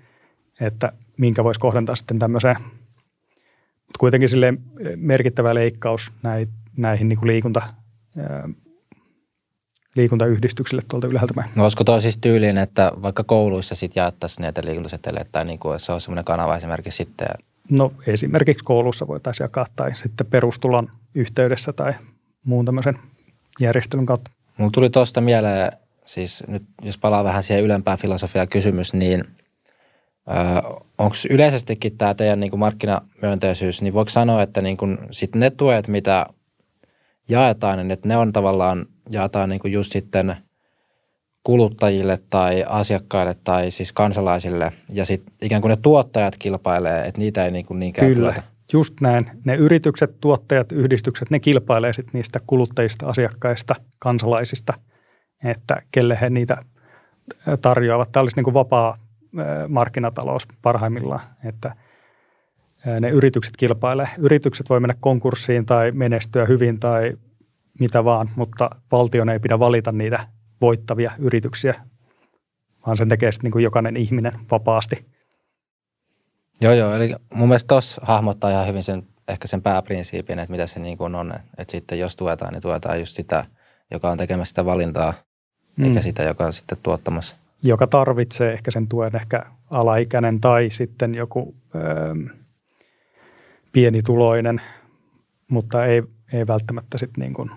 [0.60, 2.56] että minkä voisi kohdentaa sitten tämmöiseen.
[3.76, 4.58] Mutta kuitenkin silleen
[4.96, 7.62] merkittävä leikkaus näihin, näihin niin kuin liikunta,
[9.94, 11.50] liikuntayhdistyksille tuolta ylhäältä päin.
[11.54, 15.80] No olisiko toi siis tyyliin, että vaikka kouluissa sitten jaettaisiin näitä liikuntaseteleitä tai niin kuin,
[15.80, 17.28] se on semmoinen kanava esimerkiksi sitten?
[17.70, 21.92] No esimerkiksi koulussa voitaisiin jakaa tai sitten perustulon yhteydessä tai
[22.45, 22.99] muun tämmöisen
[23.61, 24.30] järjestelyn kautta.
[24.57, 25.72] Mulla tuli tuosta mieleen,
[26.05, 29.24] siis nyt jos palaa vähän siihen ylempään filosofiaan kysymys, niin
[30.99, 35.51] onko yleisestikin tämä teidän niin kuin markkinamyönteisyys, niin voiko sanoa, että niin kuin sit ne
[35.51, 36.26] tuet, mitä
[37.28, 40.36] jaetaan, niin että ne on tavallaan, jaetaan niin kuin just sitten
[41.45, 47.45] kuluttajille tai asiakkaille tai siis kansalaisille ja sitten ikään kuin ne tuottajat kilpailee, että niitä
[47.45, 48.51] ei niin kuin niinkään Kyllä, tuota.
[48.72, 49.30] Just näin.
[49.44, 54.72] Ne yritykset, tuottajat, yhdistykset, ne kilpailee sitten niistä kuluttajista, asiakkaista, kansalaisista,
[55.44, 56.56] että kelle he niitä
[57.62, 58.12] tarjoavat.
[58.12, 58.98] Tämä olisi niin kuin vapaa
[59.68, 61.74] markkinatalous parhaimmillaan, että
[63.00, 64.08] ne yritykset kilpailee.
[64.18, 67.12] Yritykset voi mennä konkurssiin tai menestyä hyvin tai
[67.80, 70.26] mitä vaan, mutta valtion ei pidä valita niitä
[70.60, 71.74] voittavia yrityksiä,
[72.86, 75.11] vaan sen tekee sitten niin kuin jokainen ihminen vapaasti.
[76.62, 76.94] Joo, joo.
[76.94, 80.98] Eli mun mielestä tuossa hahmottaa ihan hyvin sen, ehkä sen pääprinsiipin, että mitä se niin
[80.98, 81.32] kuin on.
[81.58, 83.44] Että sitten jos tuetaan, niin tuetaan just sitä,
[83.90, 85.14] joka on tekemässä sitä valintaa,
[85.76, 85.84] mm.
[85.84, 91.14] eikä sitä, joka on sitten tuottamassa joka tarvitsee ehkä sen tuen, ehkä alaikäinen tai sitten
[91.14, 91.78] joku ö,
[93.72, 94.60] pienituloinen,
[95.48, 96.02] mutta ei,
[96.32, 97.50] ei välttämättä sitten niin kuin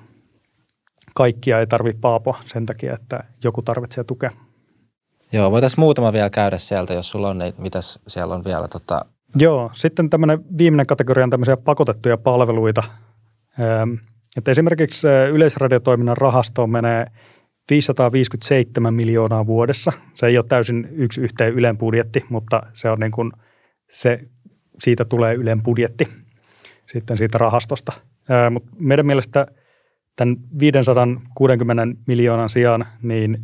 [1.13, 4.31] kaikkia ei tarvitse paapoa sen takia, että joku tarvitsee tukea.
[5.31, 8.67] Joo, voitaisiin muutama vielä käydä sieltä, jos sulla on, niin mitäs siellä on vielä?
[8.67, 9.05] Tota...
[9.35, 12.83] Joo, sitten tämmöinen viimeinen kategoria on tämmöisiä pakotettuja palveluita.
[14.37, 17.05] Että esimerkiksi yleisradiotoiminnan rahastoon menee
[17.69, 19.91] 557 miljoonaa vuodessa.
[20.13, 23.31] Se ei ole täysin yksi yhteen Ylen budjetti, mutta se on niin kuin
[23.89, 24.19] se,
[24.79, 26.07] siitä tulee Ylen budjetti
[26.85, 27.93] sitten siitä rahastosta.
[28.29, 29.47] Ää, mutta meidän mielestä
[30.15, 33.37] tämän 560 miljoonan sijaan niin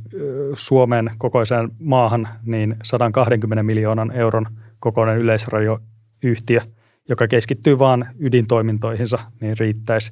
[0.53, 4.45] Suomen kokoiseen maahan niin 120 miljoonan euron
[4.79, 6.61] kokoinen yleisradioyhtiö,
[7.09, 10.11] joka keskittyy vain ydintoimintoihinsa, niin riittäisi.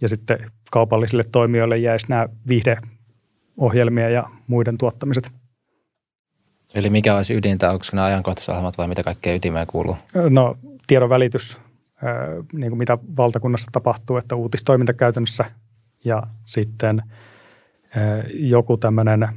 [0.00, 0.38] Ja sitten
[0.70, 2.78] kaupallisille toimijoille jäisi nämä viihde
[3.56, 5.32] ohjelmia ja muiden tuottamiset.
[6.74, 7.70] Eli mikä olisi ydintä?
[7.70, 9.96] Onko nämä ajankohtaisohjelmat vai mitä kaikkea ytimeen kuuluu?
[10.30, 10.56] No
[10.86, 11.60] tiedon välitys,
[12.52, 15.44] niin kuin mitä valtakunnassa tapahtuu, että uutistoiminta käytännössä
[16.04, 17.02] ja sitten
[18.34, 19.28] joku tämmöinen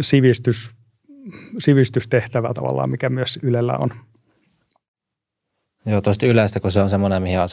[0.00, 0.74] sivistys,
[1.58, 3.90] sivistystehtävä tavallaan, mikä myös Ylellä on.
[5.86, 7.48] Joo, tuosta yleistä, kun se on semmoinen, mihin on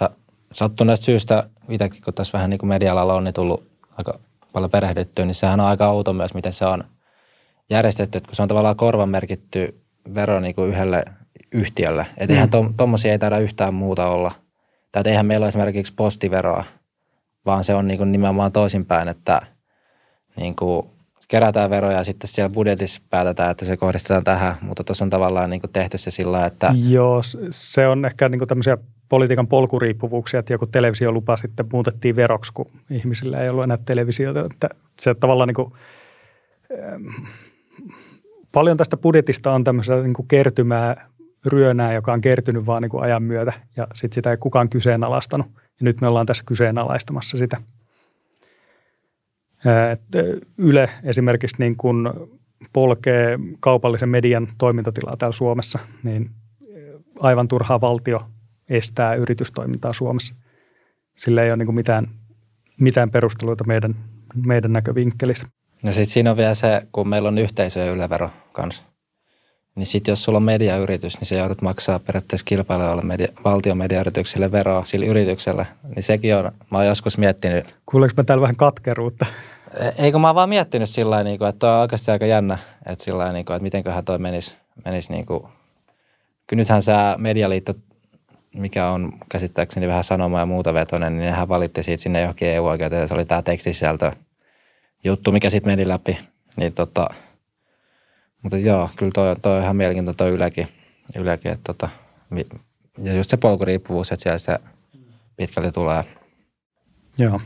[0.51, 3.67] sattuneesta syystä, itsekin kun tässä vähän niin kuin media-alalla on, niin tullut
[3.97, 4.19] aika
[4.53, 6.83] paljon perehdyttyä, niin sehän on aika outo myös, miten se on
[7.69, 9.81] järjestetty, että kun se on tavallaan korvamerkitty
[10.15, 11.05] vero niin kuin yhdelle
[11.51, 12.05] yhtiölle.
[12.17, 12.31] Että mm.
[12.31, 14.31] eihän tuommoisia ei taida yhtään muuta olla.
[14.93, 16.63] Tai eihän meillä ole esimerkiksi postiveroa,
[17.45, 19.41] vaan se on niin kuin nimenomaan toisinpäin, että
[20.35, 20.87] niin kuin
[21.27, 25.49] kerätään veroja ja sitten siellä budjetissa päätetään, että se kohdistetaan tähän, mutta tuossa on tavallaan
[25.49, 26.73] niin kuin tehty se sillä että...
[26.89, 28.77] Joo, se on ehkä niin kuin tämmöisiä
[29.09, 34.45] politiikan polkuriippuvuuksia, että joku televisiolupa sitten muutettiin veroksi, kun ihmisillä ei ollut enää televisiota.
[34.51, 34.69] Että
[35.01, 35.73] se tavallaan niin kuin,
[36.71, 37.07] ähm,
[38.51, 41.05] paljon tästä budjetista on tämmöistä niin kuin kertymää,
[41.45, 45.47] ryönää, joka on kertynyt vaan niin kuin ajan myötä ja sitten sitä ei kukaan kyseenalaistanut.
[45.55, 47.57] Ja nyt me ollaan tässä kyseenalaistamassa sitä.
[50.57, 52.09] Yle esimerkiksi niin kuin
[52.73, 56.29] polkee kaupallisen median toimintatilaa täällä Suomessa, niin
[57.19, 58.21] aivan turhaa valtio
[58.69, 60.35] estää yritystoimintaa Suomessa.
[61.15, 62.07] Sillä ei ole niin mitään,
[62.79, 63.95] mitään perusteluita meidän,
[64.45, 65.47] meidän näkövinkkelissä.
[65.83, 68.83] No sitten siinä on vielä se, kun meillä on yhteisö- ja ylevero kanssa.
[69.75, 74.51] Niin sitten jos sulla on mediayritys, niin se joudut maksaa periaatteessa kilpailuille media, valtion mediayritykselle
[74.51, 75.67] veroa sille yritykselle.
[75.95, 77.75] Niin sekin on, mä oon joskus miettinyt.
[77.85, 79.25] Kuuleeko mä täällä vähän katkeruutta?
[79.79, 83.03] E, eikö mä oon vaan miettinyt sillä tavalla, niin että on oikeasti aika jännä, että
[83.03, 84.55] sillä niin että mitenköhän toi menisi,
[84.85, 85.43] menisi niin kuin,
[86.47, 87.73] kyllä nythän se medialiitto
[88.53, 93.07] mikä on käsittääkseni vähän sanoma ja muuta vetonen, niin nehän valitti siitä sinne johonkin EU-oikeuteen.
[93.07, 94.11] Se oli tämä tekstisisältö
[95.03, 96.17] juttu, mikä sitten meni läpi.
[96.55, 97.09] Niin tota,
[98.43, 100.67] mutta joo, kyllä toi, toi on ihan mielenkiintoinen toi Ylekin.
[101.19, 101.89] ylekin että tota,
[102.97, 104.59] ja just se polkuriippuvuus, että siellä se
[105.35, 106.03] pitkälti tulee.
[107.17, 107.39] Joo.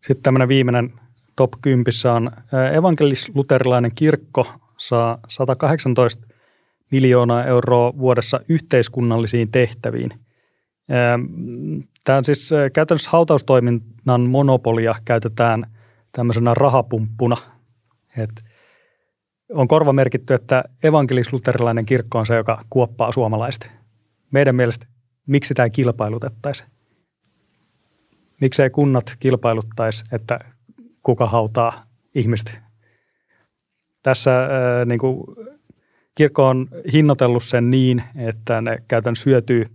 [0.00, 0.92] Sitten tämmöinen viimeinen
[1.36, 1.84] top 10
[2.16, 2.30] on
[2.72, 4.46] evankelis-luterilainen kirkko
[4.78, 6.26] saa 118
[6.90, 10.10] miljoonaa euroa vuodessa yhteiskunnallisiin tehtäviin.
[12.04, 15.66] Tämä on siis käytännössä hautaustoiminnan monopolia käytetään
[16.12, 17.36] tämmöisenä rahapumppuna.
[18.18, 18.44] Et
[19.50, 23.70] on korva merkitty, että evankelis-luterilainen kirkko on se, joka kuoppaa suomalaiset.
[24.30, 24.86] Meidän mielestä
[25.26, 26.64] miksi tämä kilpailutettaisi?
[28.40, 30.38] Miksei kunnat kilpailuttaisi, että
[31.02, 31.84] kuka hautaa
[32.14, 32.58] ihmiset?
[34.02, 34.50] Tässä äh,
[34.86, 35.24] niin kuin
[36.14, 39.66] kirkko on hinnoitellut sen niin, että ne käytännössä hyötyy,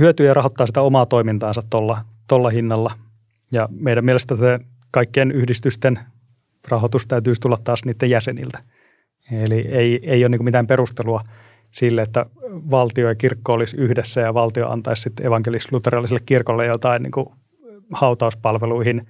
[0.00, 1.62] hyötyy ja rahoittaa sitä omaa toimintaansa
[2.28, 2.92] tuolla hinnalla.
[3.52, 4.34] Ja meidän mielestä
[4.90, 5.98] kaikkien yhdistysten
[6.68, 8.58] rahoitus täytyisi tulla taas niiden jäseniltä.
[9.32, 11.24] Eli ei, ei ole niin mitään perustelua
[11.70, 12.26] sille, että
[12.70, 17.26] valtio ja kirkko olisi yhdessä ja valtio antaisi sitten evankelis-luterilaiselle kirkolle jotain niin
[17.92, 19.08] hautauspalveluihin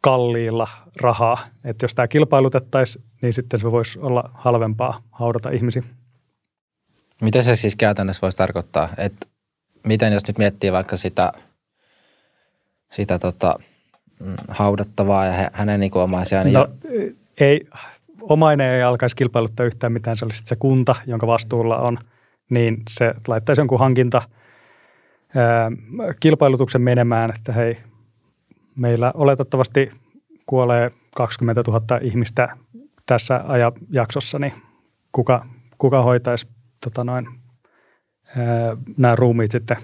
[0.00, 0.68] kalliilla
[1.00, 1.38] rahaa.
[1.64, 5.82] Että jos tämä kilpailutettaisiin, niin sitten se voisi olla halvempaa haudata ihmisiä.
[7.20, 8.88] Mitä se siis käytännössä voisi tarkoittaa?
[8.98, 9.26] Että
[9.86, 11.32] miten jos nyt miettii vaikka sitä,
[12.92, 13.58] sitä tota,
[14.48, 16.46] haudattavaa ja hänen niin omaisiaan?
[16.46, 17.00] Niin no, jo...
[17.40, 17.66] ei,
[18.20, 21.98] omainen ei alkaisi kilpailuttaa yhtään mitään, se olisi se kunta, jonka vastuulla on,
[22.50, 24.22] niin se laittaisi jonkun hankinta
[25.36, 25.70] ää,
[26.20, 27.76] kilpailutuksen menemään, että hei,
[28.76, 29.90] meillä oletettavasti
[30.46, 32.48] kuolee 20 000 ihmistä
[33.06, 34.52] tässä ajanjaksossa, niin
[35.12, 35.46] kuka,
[35.78, 36.48] kuka hoitaisi
[36.84, 37.28] tota noin,
[38.36, 39.76] ää, nämä ruumiit sitten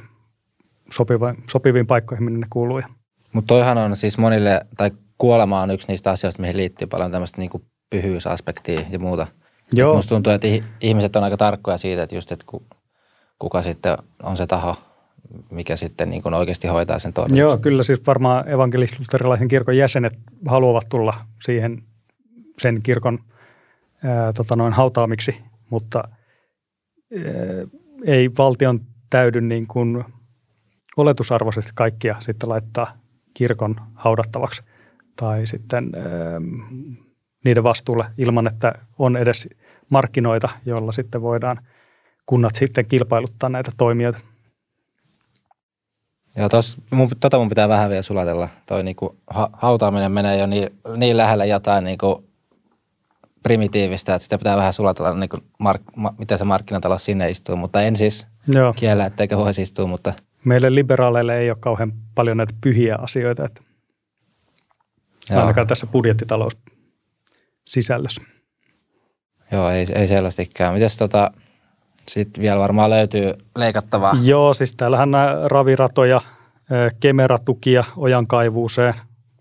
[0.91, 2.83] sopiviin, sopiviin paikkoihin, minne ne kuuluu.
[3.33, 7.39] Mutta toihan on siis monille, tai kuolema on yksi niistä asioista, mihin liittyy paljon tämmöistä
[7.39, 7.51] niin
[7.91, 9.27] pyhyysaspektia ja muuta.
[9.73, 9.95] Joo.
[9.95, 10.49] Musta tuntuu, että
[10.81, 12.47] ihmiset on aika tarkkoja siitä, että just, että
[13.39, 14.77] kuka sitten on se taho,
[15.51, 17.39] mikä sitten niin oikeasti hoitaa sen toiminnan.
[17.39, 20.13] Joo, kyllä siis varmaan evankelis-luterilaisen kirkon jäsenet
[20.47, 21.15] haluavat tulla
[21.45, 21.83] siihen
[22.59, 23.19] sen kirkon
[24.05, 25.37] ää, tota noin, hautaamiksi,
[25.71, 27.23] mutta ää,
[28.07, 30.05] ei valtion täydy niin kuin
[30.97, 32.99] oletusarvoisesti kaikkia sitten laittaa
[33.39, 34.63] kirkon haudattavaksi
[35.17, 36.05] tai sitten ää,
[37.45, 39.49] niiden vastuulle ilman, että on edes
[39.91, 41.57] markkinoita, joilla sitten voidaan
[42.27, 44.19] kunnat sitten kilpailuttaa näitä toimijoita.
[46.37, 48.49] Joo, tos, mun, tota mun pitää vähän vielä sulatella.
[48.67, 52.29] Toi niinku, ha, hautaaminen menee jo niin, niin lähelle jotain niinku
[53.43, 57.57] primitiivistä, että sitä pitää vähän sulatella, niinku mark, ma, miten se markkinatalous sinne istuu.
[57.57, 58.73] Mutta en siis Joo.
[58.73, 60.13] kiellä, etteikö voisi istua, mutta...
[60.45, 63.63] Meille liberaaleille ei ole kauhean paljon näitä pyhiä asioita, että
[65.31, 65.41] Joo.
[65.41, 66.57] ainakaan tässä budjettitalous
[67.67, 68.23] sisällössä.
[69.53, 70.75] Joo, ei, ei selvästikään.
[70.75, 71.31] Mites tota,
[72.09, 74.15] sitten vielä varmaan löytyy leikattavaa?
[74.23, 76.21] Joo, siis täällähän nämä raviratoja,
[77.01, 78.95] kemeratukia ojan kaivuuseen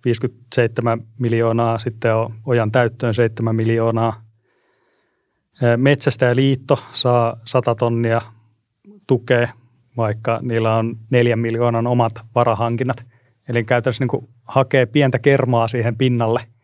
[0.05, 4.21] 57 miljoonaa, sitten on ojan täyttöön 7 miljoonaa.
[5.77, 8.21] Metsästäjäliitto saa 100 tonnia
[9.07, 9.49] tukea,
[9.97, 13.05] vaikka niillä on 4 miljoonan omat varahankinnat.
[13.49, 16.41] Eli käytännössä niin hakee pientä kermaa siihen pinnalle–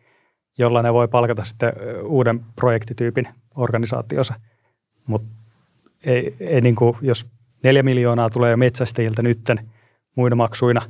[0.58, 1.72] jolla ne voi palkata sitten
[2.02, 4.34] uuden projektityypin organisaationsa.
[5.06, 5.28] Mutta
[6.04, 7.26] ei, ei niin kuin, jos
[7.62, 9.70] neljä miljoonaa tulee jo metsästäjiltä nytten
[10.16, 10.82] muina maksuina,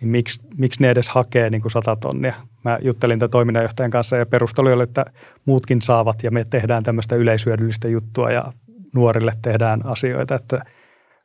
[0.00, 2.34] niin miksi, miksi ne edes hakee niin kuin 100 tonnia?
[2.64, 5.04] Mä juttelin tämän toiminnanjohtajan kanssa ja perustelu oli, että
[5.44, 8.52] muutkin saavat ja me tehdään tämmöistä yleisyödyllistä juttua ja
[8.94, 10.34] nuorille tehdään asioita.
[10.34, 10.64] Että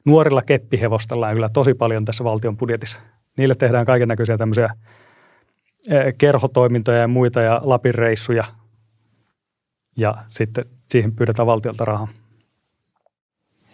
[0.05, 2.99] nuorilla keppihevostellaan kyllä tosi paljon tässä valtion budjetissa.
[3.37, 4.69] Niille tehdään kaiken näköisiä tämmöisiä
[6.17, 8.43] kerhotoimintoja ja muita ja Lapin reissuja
[9.97, 12.07] ja sitten siihen pyydetään valtiolta rahaa.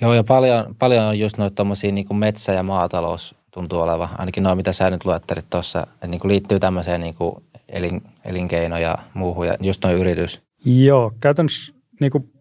[0.02, 4.44] Joo ja paljon, paljon on just noita tuommoisia niin metsä- ja maatalous tuntuu oleva, ainakin
[4.44, 7.36] noin mitä sä nyt luettelit tuossa, että niin liittyy tämmöiseen niin kuin
[7.70, 10.42] elin, elinkeino ja muuhun ja just noin yritys.
[10.66, 12.32] Joo, käytännössä niin kuin,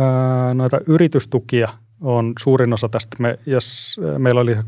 [0.00, 1.68] ää, noita yritystukia
[2.02, 3.16] on suurin osa tästä.
[3.18, 4.60] Me, jos meillä oli 6,3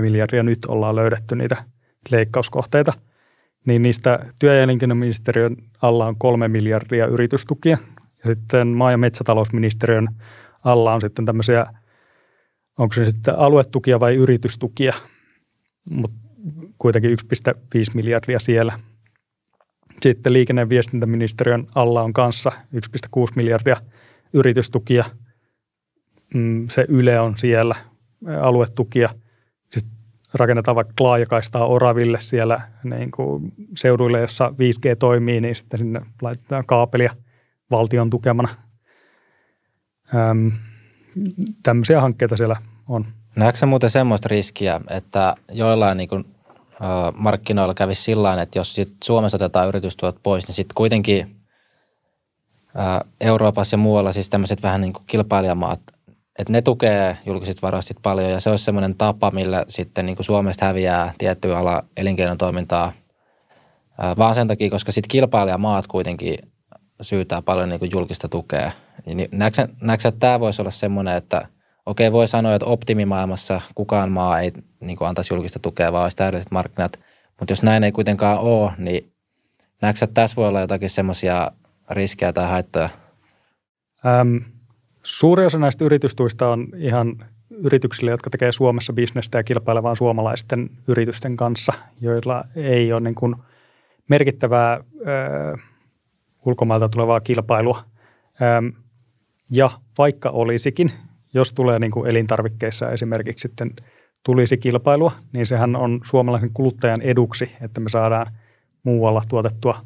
[0.00, 1.64] miljardia, nyt ollaan löydetty niitä
[2.10, 2.92] leikkauskohteita–
[3.66, 7.78] niin niistä työ- ja elinkeinoministeriön alla on kolme miljardia yritystukia.
[8.24, 10.08] Ja sitten maa- ja metsätalousministeriön
[10.64, 11.66] alla on sitten tämmöisiä,
[12.78, 14.94] onko se sitten aluetukia vai yritystukia,
[15.90, 16.16] mutta
[16.78, 18.78] kuitenkin 1,5 miljardia siellä.
[20.02, 23.76] Sitten liikenne- ja viestintäministeriön alla on kanssa 1,6 miljardia
[24.32, 25.04] yritystukia.
[26.34, 27.74] Mm, se Yle on siellä,
[28.40, 29.08] aluetukia–
[30.34, 36.66] rakennetaan vaikka laajakaistaa Oraville siellä niin kuin seuduille, jossa 5G toimii, niin sitten sinne laitetaan
[36.66, 37.16] kaapelia
[37.70, 38.48] valtion tukemana.
[40.14, 40.52] Öm,
[41.62, 42.56] tämmöisiä hankkeita siellä
[42.88, 43.06] on.
[43.36, 46.24] Näetkö muuten semmoista riskiä, että joillain niin kuin,
[46.74, 51.36] ö, markkinoilla kävisi sillä että jos sit Suomessa otetaan yritystuot pois, niin sitten kuitenkin
[53.20, 55.80] Euroopassa ja muualla siis tämmöiset vähän niin kuin kilpailijamaat
[56.38, 60.26] että ne tukee julkiset varoista paljon ja se olisi semmoinen tapa, millä sitten niin kuin
[60.26, 62.92] Suomesta häviää tiettyä ala elinkeinotoimintaa
[64.18, 66.38] vaan sen takia, koska sitten kilpailijamaat kuitenkin
[67.00, 68.72] syytää paljon niin kuin julkista tukea.
[69.06, 71.48] Niin näetkö, näetkö, että tämä voisi olla semmoinen, että
[71.86, 76.16] okei voi sanoa, että optimimaailmassa kukaan maa ei niin kuin antaisi julkista tukea, vaan olisi
[76.16, 77.00] täydelliset markkinat.
[77.40, 79.12] Mutta jos näin ei kuitenkaan ole, niin
[79.82, 81.50] näetkö, että tässä voi olla jotakin semmoisia
[81.90, 82.88] riskejä tai haittoja?
[84.06, 84.36] Ähm,
[85.04, 87.16] Suuri osa näistä yritystuista on ihan
[87.50, 93.36] yrityksille, jotka tekee Suomessa bisnestä ja kilpailevaan suomalaisten yritysten kanssa, joilla ei ole niin kuin
[94.08, 95.56] merkittävää ö,
[96.46, 97.84] ulkomailta tulevaa kilpailua.
[99.50, 100.92] Ja vaikka olisikin,
[101.34, 103.70] jos tulee niin kuin elintarvikkeissa esimerkiksi sitten
[104.22, 108.26] tulisi kilpailua, niin sehän on suomalaisen kuluttajan eduksi, että me saadaan
[108.82, 109.80] muualla tuotettua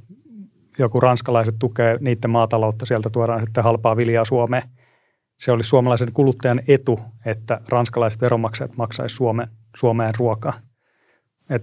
[0.78, 4.62] joku ranskalaiset tukee niiden maataloutta, sieltä tuodaan sitten halpaa viljaa Suomeen.
[5.38, 10.52] Se olisi suomalaisen kuluttajan etu, että ranskalaiset veronmaksajat maksaisi Suomeen, Suomeen ruokaa.
[11.50, 11.62] Et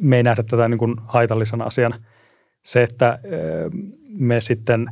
[0.00, 1.98] me ei nähdä tätä niin kuin haitallisena asiana.
[2.64, 3.18] Se, että
[4.08, 4.86] me sitten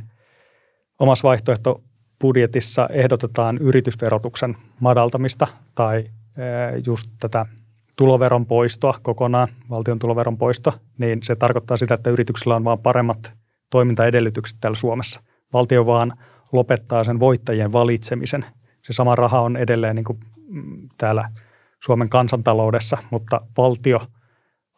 [0.99, 6.05] omassa vaihtoehtobudjetissa ehdotetaan yritysverotuksen madaltamista tai
[6.85, 7.45] just tätä
[7.97, 13.33] tuloveron poistoa kokonaan, valtion tuloveron poisto, niin se tarkoittaa sitä, että yrityksillä on vain paremmat
[13.69, 15.21] toimintaedellytykset täällä Suomessa.
[15.53, 16.13] Valtio vaan
[16.51, 18.45] lopettaa sen voittajien valitsemisen.
[18.81, 21.29] Se sama raha on edelleen niin kuin mm, täällä
[21.83, 24.01] Suomen kansantaloudessa, mutta valtio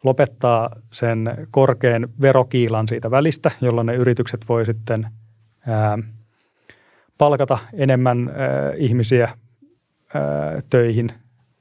[0.04, 5.06] lopettaa sen korkean verokiilan siitä välistä, jolloin ne yritykset voi sitten
[5.66, 5.98] ää,
[7.18, 11.12] palkata enemmän ää, ihmisiä ää, töihin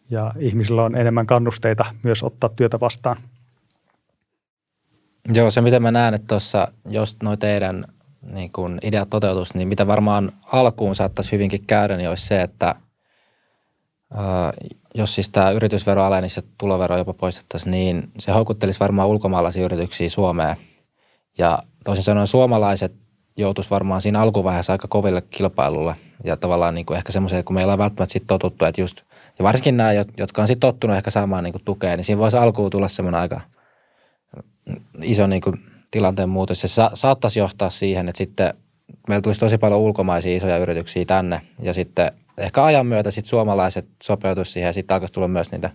[0.09, 3.17] ja ihmisillä on enemmän kannusteita myös ottaa työtä vastaan.
[5.33, 7.85] Joo, se mitä mä näen, että tuossa, jos noin teidän
[8.22, 12.76] niin kun ideat toteutus, niin mitä varmaan alkuun saattaisi hyvinkin käydä, niin olisi se, että
[14.95, 20.09] jos siis tämä yritysvero alenisi ja tulovero jopa poistettaisiin, niin se houkuttelisi varmaan ulkomaalaisia yrityksiä
[20.09, 20.57] Suomeen.
[21.38, 22.93] Ja toisin sanoen suomalaiset
[23.38, 27.74] joutuisi varmaan siinä alkuvaiheessa aika koville kilpailulle ja tavallaan niin kuin ehkä semmoisia, kun meillä
[27.74, 29.01] on välttämättä sitten totuttu, että just,
[29.39, 32.38] ja varsinkin nämä, jotka on sitten tottunut ehkä saamaan niin kuin tukea, niin siinä voisi
[32.38, 33.41] alkuun tulla semmoinen aika
[35.03, 36.61] iso niin kuin tilanteen muutos.
[36.61, 38.53] Se sa- saattaisi johtaa siihen, että sitten
[39.07, 43.88] meillä tulisi tosi paljon ulkomaisia isoja yrityksiä tänne ja sitten ehkä ajan myötä sitten suomalaiset
[44.03, 45.69] sopeutuisi siihen ja sitten alkaisi tulla myös niitä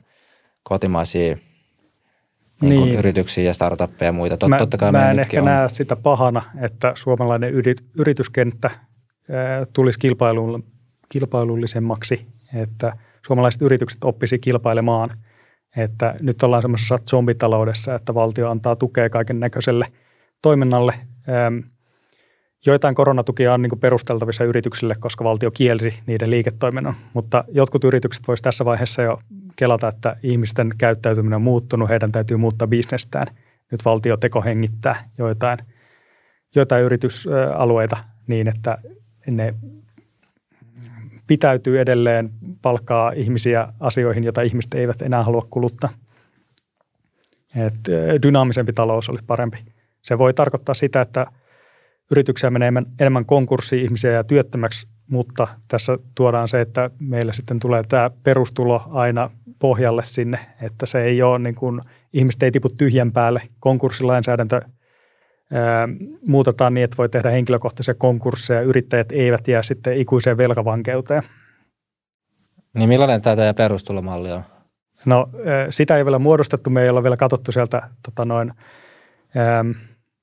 [0.63, 1.37] kotimaisia
[2.61, 2.99] niin niin.
[2.99, 4.37] yrityksiä ja startuppeja ja muita.
[4.37, 5.45] Tot, mä, totta kai mä en ehkä on.
[5.45, 7.55] näe sitä pahana, että suomalainen
[7.99, 8.71] yrityskenttä
[9.73, 9.99] tulisi
[11.09, 12.97] kilpailullisemmaksi, että
[13.27, 15.19] suomalaiset yritykset oppisi kilpailemaan.
[15.77, 19.87] Että nyt ollaan semmoisessa zombitaloudessa, että valtio antaa tukea kaiken näköiselle
[20.43, 20.95] toiminnalle.
[22.67, 28.45] Joitain koronatukia on niin perusteltavissa yrityksille, koska valtio kielsi niiden liiketoiminnan, mutta jotkut yritykset voisivat
[28.45, 29.21] tässä vaiheessa jo
[29.57, 33.27] kelata, että ihmisten käyttäytyminen on muuttunut, heidän täytyy muuttaa bisnestään.
[33.71, 35.59] Nyt valtio teko hengittää joitain,
[36.55, 37.97] joitain yritysalueita
[38.27, 38.79] niin, että
[39.27, 39.55] ne
[41.33, 42.31] pitäytyy edelleen
[42.63, 45.91] palkkaa ihmisiä asioihin, joita ihmiset eivät enää halua kuluttaa.
[47.57, 47.75] Et
[48.23, 49.59] dynaamisempi talous olisi parempi.
[50.03, 51.27] Se voi tarkoittaa sitä, että
[52.11, 57.83] yrityksiä menee enemmän konkurssiin ihmisiä ja työttömäksi, mutta tässä tuodaan se, että meillä sitten tulee
[57.89, 61.81] tämä perustulo aina pohjalle sinne, että se ei ole niin kuin,
[62.13, 63.43] ihmiset ei tipu tyhjän päälle.
[63.61, 64.71] Konkurssilainsäädäntö ää,
[66.29, 68.61] muutetaan niin, että voi tehdä henkilökohtaisia konkursseja.
[68.61, 71.23] Yrittäjät eivät jää sitten ikuiseen velkavankeuteen.
[72.75, 74.43] Niin millainen tämä teidän perustulomalli on?
[75.07, 75.29] No
[75.71, 76.71] sitä ei vielä muodostettu.
[76.71, 78.53] Me ei ole vielä katsottu sieltä tota noin,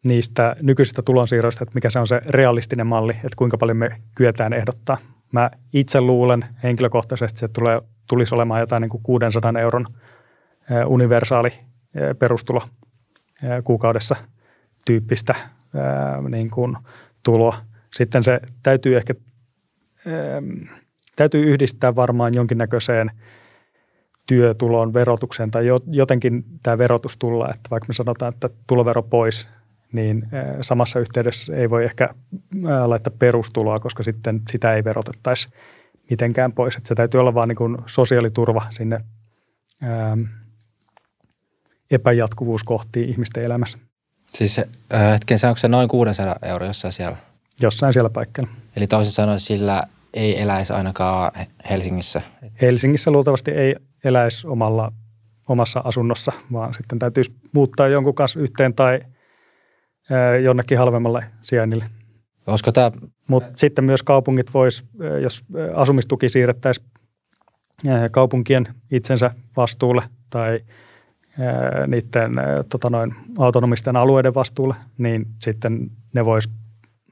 [0.03, 4.53] niistä nykyisistä tulonsiirroista, että mikä se on se realistinen malli, että kuinka paljon me kyetään
[4.53, 4.97] ehdottaa.
[5.31, 9.85] Mä itse luulen henkilökohtaisesti, että se tulee, tulisi olemaan jotain niin kuin 600 euron
[10.87, 11.49] universaali
[12.19, 12.61] perustulo
[13.63, 14.15] kuukaudessa
[14.85, 15.35] tyyppistä
[16.29, 16.77] niin kuin
[17.23, 17.57] tuloa.
[17.93, 19.13] Sitten se täytyy ehkä
[21.15, 23.11] täytyy yhdistää varmaan jonkinnäköiseen
[24.27, 29.47] työtulon verotukseen tai jotenkin tämä verotus tulla, että vaikka me sanotaan, että tulovero pois,
[29.91, 30.27] niin
[30.61, 32.09] samassa yhteydessä ei voi ehkä
[32.85, 35.49] laittaa perustuloa, koska sitten sitä ei verotettaisi
[36.09, 36.75] mitenkään pois.
[36.75, 39.01] Että se täytyy olla vaan niin kuin sosiaaliturva sinne
[41.91, 43.77] epäjatkuvuuskohtiin ihmisten elämässä.
[44.33, 44.65] Siis äh,
[45.13, 47.17] hetken, onko se noin 600 euroa jossain siellä?
[47.61, 48.49] Jossain siellä paikalla.
[48.75, 51.31] Eli toisin sanoen sillä ei eläisi ainakaan
[51.69, 52.21] Helsingissä?
[52.61, 54.91] Helsingissä luultavasti ei eläisi omalla,
[55.49, 58.99] omassa asunnossa, vaan sitten täytyisi muuttaa jonkun kanssa yhteen tai
[60.43, 61.85] jonnekin halvemmalle sijainnille.
[62.47, 62.91] Olisiko tämä...
[63.27, 64.85] Mutta sitten myös kaupungit vois,
[65.21, 65.43] jos
[65.75, 66.87] asumistuki siirrettäisiin
[68.11, 70.59] kaupunkien itsensä vastuulle tai
[71.87, 72.31] niiden
[72.69, 76.49] tota noin, autonomisten alueiden vastuulle, niin sitten ne vois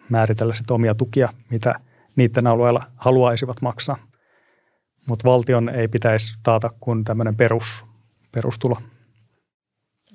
[0.09, 1.73] määritellä sit omia tukia, mitä
[2.15, 3.97] niiden alueella haluaisivat maksaa.
[5.07, 7.85] Mutta valtion ei pitäisi taata kuin tämmöinen perus,
[8.31, 8.77] perustulo.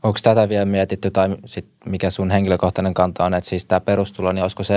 [0.03, 4.33] Onko tätä vielä mietitty tai sit mikä sun henkilökohtainen kanta on, että siis tämä perustulo,
[4.33, 4.75] niin olisiko se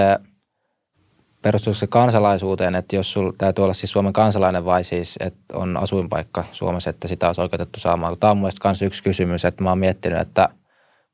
[1.45, 5.77] perustuuko se kansalaisuuteen, että jos sulla täytyy olla siis Suomen kansalainen vai siis, että on
[5.77, 8.17] asuinpaikka Suomessa, että sitä olisi oikeutettu saamaan.
[8.19, 10.49] Tämä on mielestäni myös yksi kysymys, että mä oon miettinyt, että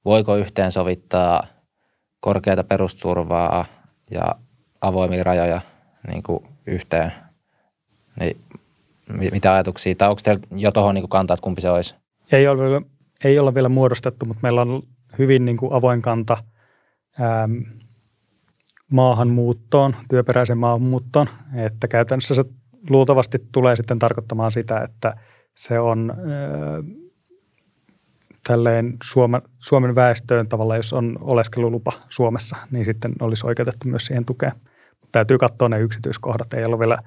[0.05, 1.43] voiko yhteensovittaa
[2.19, 3.65] korkeata perusturvaa
[4.11, 4.36] ja
[4.82, 5.61] avoimia rajoja
[6.07, 7.13] niin kuin yhteen.
[8.19, 8.38] Niin,
[9.32, 11.95] mitä ajatuksia, tai onko teillä jo tuohon niin kantaa, että kumpi se olisi?
[12.32, 12.82] Ei ole vielä,
[13.23, 14.82] ei olla vielä muodostettu, mutta meillä on
[15.19, 16.38] hyvin niin kuin avoin kanta
[17.21, 17.80] ähm,
[18.91, 22.43] maahanmuuttoon, työperäisen maahanmuuttoon, että käytännössä se
[22.89, 25.13] luultavasti tulee sitten tarkoittamaan sitä, että
[25.55, 27.01] se on äh,
[28.47, 34.25] tälleen Suomen, Suomen väestöön tavalla, jos on oleskelulupa Suomessa, niin sitten olisi oikeutettu myös siihen
[34.25, 34.51] tukeen.
[35.11, 36.53] Täytyy katsoa ne yksityiskohdat.
[36.53, 36.97] Ei ole vielä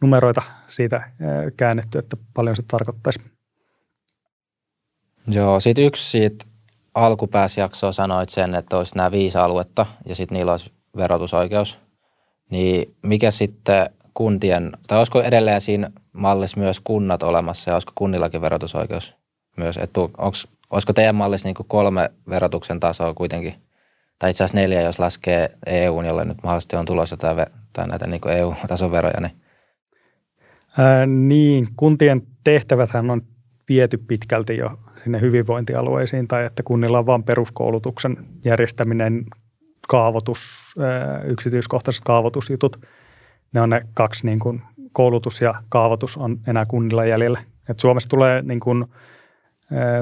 [0.00, 1.10] numeroita siitä
[1.56, 3.20] käännetty, että paljon se tarkoittaisi.
[5.26, 6.44] Joo, sitten yksi siitä
[6.94, 11.78] alkupääsjaksoa sanoit sen, että olisi nämä viisi aluetta ja sitten niillä olisi verotusoikeus.
[12.50, 18.40] Niin mikä sitten kuntien, tai olisiko edelleen siinä mallissa myös kunnat olemassa ja olisiko kunnillakin
[18.40, 19.14] verotusoikeus
[19.56, 19.76] myös?
[19.76, 20.36] Että onko
[20.70, 23.54] olisiko teidän mallissa niin kolme verotuksen tasoa kuitenkin,
[24.18, 28.06] tai itse asiassa neljä, jos laskee EUn, jolle nyt mahdollisesti on tulossa tai, tai näitä
[28.06, 29.20] niin EU-tason veroja?
[29.20, 29.36] Niin.
[30.78, 33.22] Ää, niin, kuntien tehtäväthän on
[33.68, 34.70] viety pitkälti jo
[35.04, 39.24] sinne hyvinvointialueisiin, tai että kunnilla on vain peruskoulutuksen järjestäminen,
[39.88, 40.74] kaavoitus,
[41.24, 42.80] yksityiskohtaiset kaavoitusjutut.
[43.52, 44.62] Ne on ne kaksi, niin kuin
[44.92, 47.40] koulutus ja kaavoitus on enää kunnilla jäljellä.
[47.68, 48.84] Et Suomessa tulee niin kuin,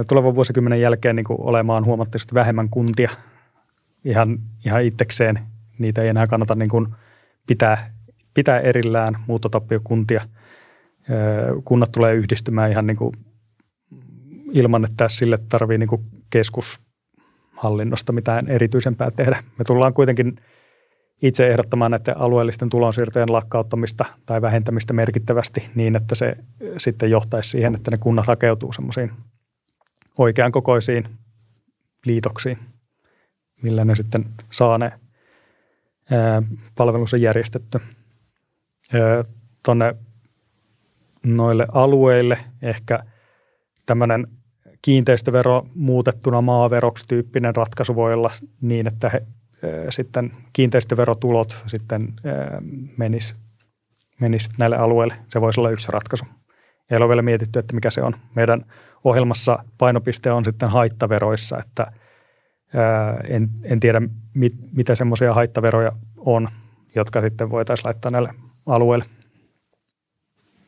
[0.09, 3.11] tulevan vuosikymmenen jälkeen niin kuin olemaan huomattavasti vähemmän kuntia
[4.05, 5.39] ihan, ihan itsekseen.
[5.79, 6.89] Niitä ei enää kannata niin kuin
[7.47, 7.95] pitää,
[8.35, 10.29] pitää erillään muuttotappiokuntia.
[11.65, 13.13] Kunnat tulee yhdistymään ihan niin kuin
[14.53, 16.03] ilman, että sille tarvii niin kuin
[17.63, 19.43] keskushallinnosta mitään erityisempää tehdä.
[19.59, 20.37] Me tullaan kuitenkin
[21.23, 26.37] itse ehdottamaan näiden alueellisten tulonsiirtojen lakkauttamista tai vähentämistä merkittävästi niin, että se
[26.77, 29.13] sitten johtaisi siihen, että ne kunnat hakeutuu semmoisiin
[30.19, 31.09] oikean kokoisiin
[32.07, 32.59] liitoksiin,
[33.63, 34.93] millä ne sitten saa ne
[36.75, 37.81] palvelunsa järjestetty.
[39.65, 39.95] Tuonne
[41.23, 42.99] noille alueille ehkä
[43.87, 44.27] tämmöinen
[44.83, 48.31] kiinteistövero muutettuna maaveroksi tyyppinen ratkaisu voi olla
[48.61, 49.23] niin, että he,
[49.91, 52.15] sitten kiinteistöverotulot sitten
[52.97, 53.37] menis,
[54.21, 55.15] menis näille alueille.
[55.29, 56.25] Se voisi olla yksi ratkaisu.
[56.91, 58.17] Ei ole vielä mietitty, että mikä se on.
[58.35, 58.65] Meidän
[59.05, 61.93] ohjelmassa painopiste on sitten haittaveroissa, että
[63.29, 64.03] en, en tiedä
[64.35, 66.49] mit, mitä semmoisia haittaveroja on,
[66.95, 68.35] jotka sitten voitaisiin laittaa näille
[68.67, 69.05] alueille.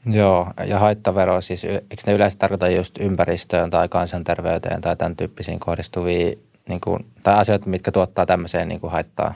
[0.07, 5.61] Joo, ja haittavero siis, eikö ne yleensä tarkoita just ympäristöön tai kansanterveyteen tai tämän tyyppisiin
[5.61, 6.37] kohdistuvia
[6.69, 9.35] niin kuin, tai asioita, mitkä tuottaa tämmöiseen niin kuin haittaa?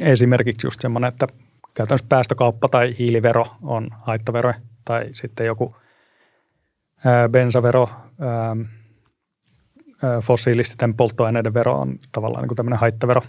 [0.00, 1.26] Esimerkiksi just semmoinen, että
[1.74, 5.76] käytännössä päästökauppa tai hiilivero on haittavero tai sitten joku
[7.30, 7.90] bensavero,
[10.22, 13.22] fossiilisten polttoaineiden vero on tavallaan niin kuin tämmöinen haittavero.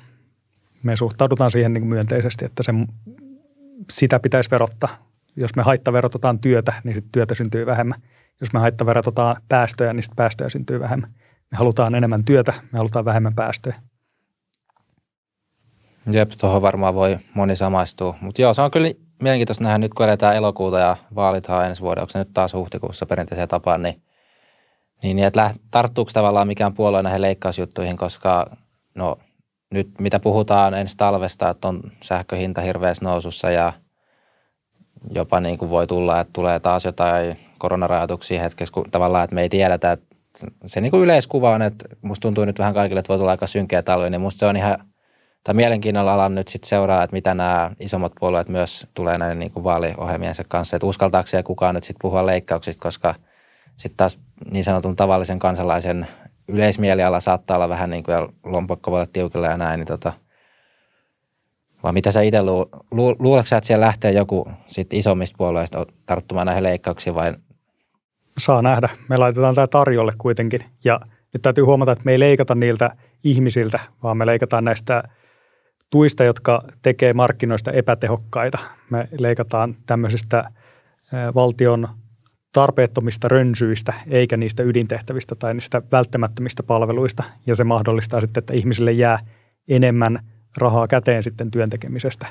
[0.84, 2.74] Me suhtaudutaan siihen niin kuin myönteisesti, että se,
[3.90, 5.13] sitä pitäisi verottaa.
[5.36, 8.02] Jos me haittaverotetaan työtä, niin sitten työtä syntyy vähemmän.
[8.42, 11.14] Jos me haittaverotetaan päästöjä, niin sitten päästöjä syntyy vähemmän.
[11.52, 13.76] Me halutaan enemmän työtä, me halutaan vähemmän päästöjä.
[16.12, 18.16] Jep, tuohon varmaan voi moni samaistua.
[18.22, 22.02] Mutta joo, se on kyllä mielenkiintoista nähdä nyt, kun eletään elokuuta ja vaalithan ensi vuoden,
[22.02, 24.02] onko se nyt taas huhtikuussa perinteiseen tapaan, niin,
[25.04, 28.58] niin, niin että tarttuuko tavallaan mikään puolue näihin leikkausjuttuihin, koska
[28.96, 29.18] no
[29.72, 33.74] nyt mitä puhutaan ensi talvesta, että on sähköhinta hirveässä nousussa ja
[35.12, 39.42] jopa niin kuin voi tulla, että tulee taas jotain koronarajoituksia hetkessä, kun tavallaan, että me
[39.42, 40.06] ei tiedetä, että
[40.66, 43.48] se niin kuin yleiskuva on, että musta tuntuu nyt vähän kaikille, että voi tulla aika
[43.48, 44.78] synkeä talvi, niin musta se on ihan
[45.44, 49.52] tai mielenkiinnolla alan nyt sitten seuraa, että mitä nämä isommat puolueet myös tulee näiden niin
[49.52, 53.16] kuin vaaliohjelmiensa kanssa, että uskaltaako siellä kukaan nyt sitten puhua leikkauksista, koska
[53.78, 54.20] sitten taas
[54.52, 56.08] niin sanotun tavallisen kansalaisen
[56.48, 60.14] yleismieliala saattaa olla vähän niin kuin, ja lompakko voi olla tiukilla ja näin, niin tota,
[61.84, 65.86] vai mitä sä itse lu, lu, luuletko sä, että siellä lähtee joku sit isommista puolueista
[66.06, 67.34] tarttumaan näihin leikkauksiin vai?
[68.38, 68.90] Saa nähdä.
[69.10, 71.00] Me laitetaan tämä tarjolle kuitenkin ja
[71.34, 75.04] nyt täytyy huomata, että me ei leikata niiltä ihmisiltä, vaan me leikataan näistä–
[75.94, 78.58] tuista, jotka tekee markkinoista epätehokkaita.
[78.90, 80.50] Me leikataan tämmöisistä
[81.36, 81.90] valtion
[82.54, 87.24] tarpeettomista rönsyistä, eikä niistä ydintehtävistä tai niistä välttämättömistä palveluista.
[87.48, 89.20] Ja se mahdollistaa sitten, että ihmisille jää
[89.68, 90.20] enemmän
[90.58, 92.26] rahaa käteen sitten työntekemisestä.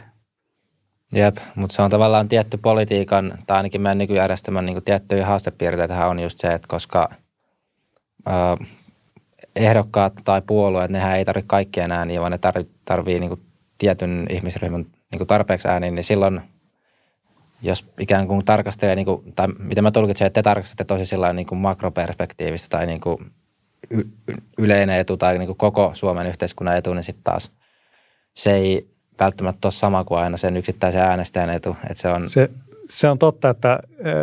[1.15, 6.21] Jep, mutta se on tavallaan tietty politiikan, tai ainakin meidän nykyjärjestelmän niin tiettyjä haastepiirteitä on
[6.21, 7.09] just se, että koska
[8.29, 8.65] ö,
[9.57, 13.43] ehdokkaat tai puolueet, nehän ei tarvitse kaikkia enää, niin vaan ne tarvitsee tarvii niin
[13.79, 16.41] tietyn ihmisryhmän niin tarpeeksi ääniin, niin silloin
[17.63, 21.33] jos ikään kuin tarkastelee, niin kuin, tai mitä mä tulkitsen, että te tarkastatte tosi sillä
[21.33, 23.33] niin kuin makroperspektiivistä tai niin kuin
[23.91, 24.09] y-
[24.59, 27.53] yleinen etu tai niin kuin koko Suomen yhteiskunnan etu, niin sitten taas
[28.35, 28.87] se ei
[29.21, 31.77] välttämättä ole sama kuin aina sen yksittäisen äänestäjän etu.
[31.83, 32.29] Että se, on...
[32.29, 32.51] Se,
[32.89, 33.81] se on totta, että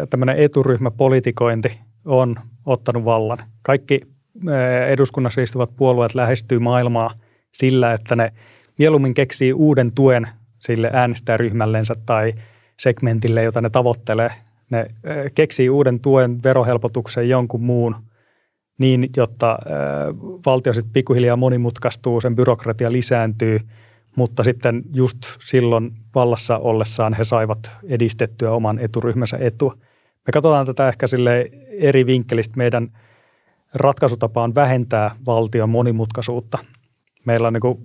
[0.10, 2.36] tämmöinen eturyhmäpolitikointi on
[2.66, 3.38] ottanut vallan.
[3.62, 4.01] Kaikki
[4.89, 7.12] eduskunnassa istuvat puolueet lähestyy maailmaa
[7.51, 8.34] sillä, että ne
[8.80, 10.28] mieluummin keksii uuden tuen
[10.60, 12.34] sille äänestäjäryhmällensä tai
[12.80, 14.32] segmentille, jota ne tavoittelee.
[14.70, 14.86] Ne
[15.36, 17.95] keksii uuden tuen, verohelpotuksen, jonkun muun
[18.78, 19.60] niin, jotta
[20.45, 23.60] valtio sitten pikkuhiljaa monimutkaistuu, sen byrokratia lisääntyy,
[24.20, 29.78] mutta sitten just silloin vallassa ollessaan he saivat edistettyä oman eturyhmänsä etua.
[30.28, 32.57] Me katsotaan tätä ehkä sille eri vinkkelistä.
[32.57, 32.89] Meidän
[33.74, 36.57] ratkaisutapa on vähentää valtion monimutkaisuutta.
[37.26, 37.78] Meillä on niin kuin,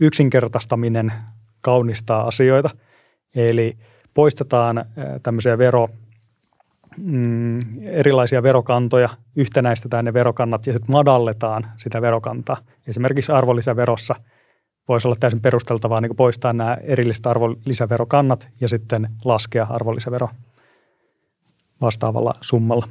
[0.00, 1.12] yksinkertaistaminen
[1.60, 2.70] kaunistaa asioita.
[3.34, 3.76] Eli
[4.14, 4.84] poistetaan
[5.22, 5.88] tämmöisiä vero,
[6.96, 12.56] mm, erilaisia verokantoja, yhtenäistetään ne verokannat ja sitten madalletaan sitä verokantaa.
[12.86, 14.14] Esimerkiksi arvonlisäverossa
[14.88, 20.28] voisi olla täysin perusteltavaa niin poistaa nämä erilliset arvonlisäverokannat ja sitten laskea arvonlisävero
[21.80, 22.88] vastaavalla summalla.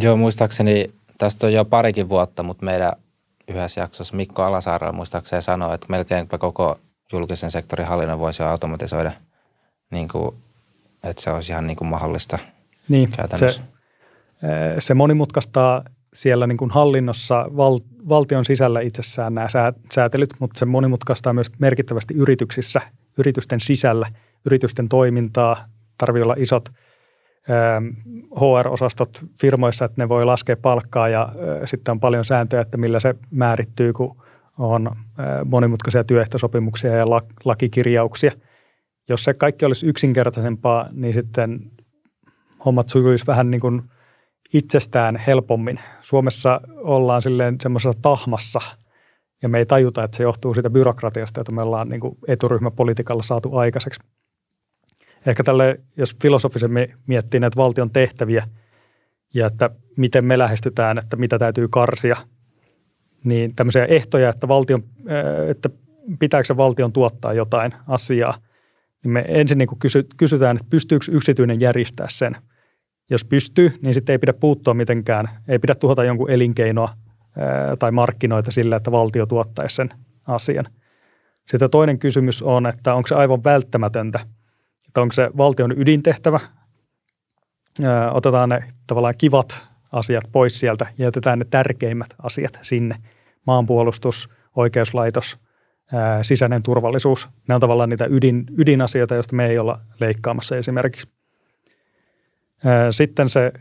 [0.00, 2.92] Joo, muistaakseni tästä on jo parikin vuotta, mutta meidän
[3.48, 6.78] yhdessä jaksossa Mikko Alasaarella muistaakseni sanoi, että melkeinpä koko
[7.12, 9.12] julkisen sektorin hallinnon voisi jo automatisoida,
[9.90, 10.36] niin kuin,
[11.04, 12.38] että se olisi ihan niin kuin mahdollista
[12.88, 13.62] niin, käytännössä.
[14.40, 15.84] Se, se monimutkaistaa
[16.16, 19.48] siellä niin kuin hallinnossa val, valtion sisällä itsessään nämä
[19.92, 22.80] säätelyt, mutta se monimutkaistaa myös merkittävästi yrityksissä,
[23.18, 24.06] yritysten sisällä,
[24.46, 25.64] yritysten toimintaa,
[25.98, 26.68] tarvii olla isot–
[28.40, 31.32] HR-osastot firmoissa, että ne voi laskea palkkaa ja
[31.64, 34.16] sitten on paljon sääntöjä, että millä se määrittyy, kun
[34.58, 34.86] on
[35.44, 37.06] monimutkaisia työehtosopimuksia ja
[37.44, 38.32] lakikirjauksia.
[39.08, 41.60] Jos se kaikki olisi yksinkertaisempaa, niin sitten
[42.64, 43.82] hommat sujuisi vähän niin kuin
[44.52, 45.80] itsestään helpommin.
[46.00, 48.60] Suomessa ollaan silleen semmoisessa tahmassa
[49.42, 53.56] ja me ei tajuta, että se johtuu siitä byrokratiasta, jota me ollaan niin eturyhmäpolitiikalla saatu
[53.56, 54.00] aikaiseksi.
[55.26, 58.48] Ehkä tälle, jos filosofisemmin miettii näitä valtion tehtäviä
[59.34, 62.16] ja että miten me lähestytään, että mitä täytyy karsia,
[63.24, 65.70] niin tämmöisiä ehtoja, että, valtion, äh, että
[66.18, 68.38] pitääkö se valtion tuottaa jotain asiaa,
[69.04, 72.36] niin me ensin niin kysy, kysytään, että pystyykö yksityinen järjestää sen.
[73.10, 76.94] Jos pystyy, niin sitten ei pidä puuttua mitenkään, ei pidä tuhota jonkun elinkeinoa
[77.78, 79.90] tai markkinoita sillä, että valtio tuottaisi sen
[80.26, 80.66] asian.
[81.48, 84.20] Sitten toinen kysymys on, että onko se aivan välttämätöntä–
[84.96, 86.40] että onko se valtion ydintehtävä,
[88.12, 92.94] otetaan ne tavallaan kivat asiat pois sieltä ja jätetään ne tärkeimmät asiat sinne.
[93.46, 95.38] Maanpuolustus, oikeuslaitos,
[96.22, 97.28] sisäinen turvallisuus.
[97.48, 101.08] Ne on tavallaan niitä ydin, ydinasioita, joista me ei olla leikkaamassa esimerkiksi.
[102.90, 103.52] Sitten se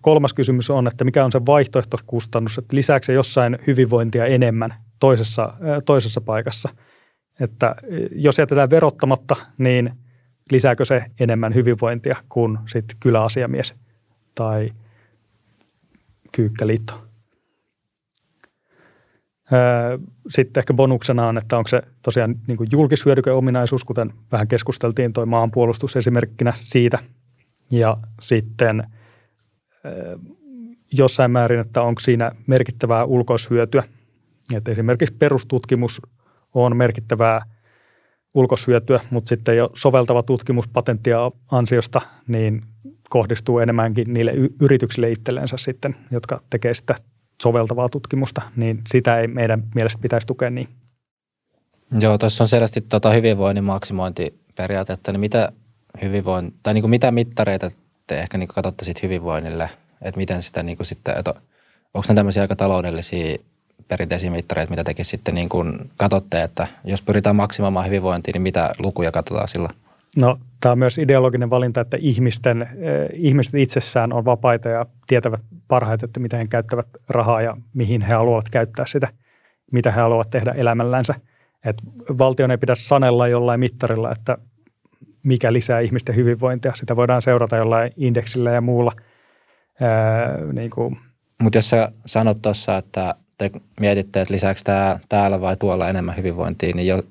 [0.00, 5.52] kolmas kysymys on, että mikä on se vaihtoehtoiskustannus, että lisääkö se jossain hyvinvointia enemmän toisessa,
[5.84, 6.68] toisessa paikassa.
[7.40, 7.74] Että
[8.12, 9.90] jos jätetään verottamatta, niin–
[10.50, 13.74] lisääkö se enemmän hyvinvointia kuin sitten kyläasiamies
[14.34, 14.70] tai
[16.32, 17.04] kyykkäliitto.
[20.28, 25.96] Sitten ehkä bonuksena on, että onko se tosiaan niin julkishyödykeominaisuus, kuten vähän keskusteltiin tuo maanpuolustus
[25.96, 26.98] esimerkkinä siitä.
[27.70, 28.84] Ja sitten
[30.92, 33.82] jossain määrin, että onko siinä merkittävää ulkoishyötyä.
[34.54, 36.02] Että esimerkiksi perustutkimus
[36.54, 37.42] on merkittävää
[38.34, 42.62] ulkoshyötyä, mutta sitten jo soveltava tutkimus patenttia ansiosta niin
[43.10, 46.94] kohdistuu enemmänkin niille yrityksille itsellensä sitten, jotka tekee sitä
[47.42, 50.68] soveltavaa tutkimusta, niin sitä ei meidän mielestä pitäisi tukea niin.
[52.00, 55.52] Joo, tuossa on selvästi tota hyvinvoinnin maksimointiperiaatetta, niin mitä
[56.02, 57.70] hyvinvoin, tai niin kuin mitä mittareita
[58.06, 59.70] te ehkä niin katsotte sitten hyvinvoinnille,
[60.02, 61.34] että miten sitä niin kuin sitten, että
[61.94, 63.38] onko ne tämmöisiä aika taloudellisia
[63.88, 68.72] perinteisiä mittareita, mitä tekin sitten niin kuin katsotte, että jos pyritään maksimoimaan hyvinvointia, niin mitä
[68.78, 69.68] lukuja katsotaan sillä?
[70.16, 75.40] No, tämä on myös ideologinen valinta, että ihmisten, eh, ihmiset itsessään on vapaita ja tietävät
[75.68, 79.08] parhaiten, että miten he käyttävät rahaa ja mihin he haluavat käyttää sitä,
[79.72, 81.14] mitä he haluavat tehdä elämällänsä.
[81.64, 81.76] Et
[82.18, 84.38] valtion ei pidä sanella jollain mittarilla, että
[85.24, 86.72] mikä lisää ihmisten hyvinvointia.
[86.74, 88.92] Sitä voidaan seurata jollain indeksillä ja muulla.
[90.52, 90.70] niin
[91.42, 93.50] Mutta jos sä sanot tuossa, että te
[93.80, 97.02] mietitte, että lisääkö tämä täällä vai tuolla enemmän hyvinvointia, niin jo,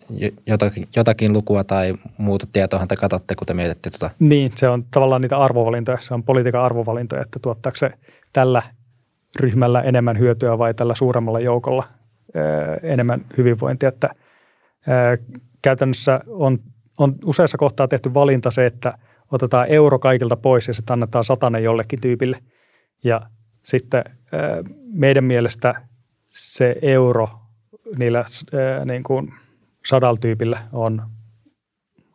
[0.47, 4.15] jotakin, jotakin lukua tai muuta tietoahan te katsotte, kun te mietitte tuota.
[4.19, 7.91] Niin, se on tavallaan niitä arvovalintoja, se on politiikan arvovalintoja, että tuottaako se
[8.33, 8.61] tällä
[9.39, 11.83] ryhmällä enemmän hyötyä vai tällä suuremmalla joukolla
[12.83, 14.09] enemmän hyvinvointia, että
[14.87, 15.17] ää,
[15.61, 16.59] käytännössä on,
[16.97, 18.97] on useassa kohtaa tehty valinta se, että
[19.31, 22.37] otetaan euro kaikilta pois ja sitten annetaan satanen jollekin tyypille
[23.03, 23.21] ja
[23.63, 24.03] sitten
[24.93, 25.81] meidän mielestä
[26.31, 27.29] se euro
[27.97, 28.25] niillä
[28.85, 29.33] niin kuin
[29.85, 31.01] sadalla tyypille on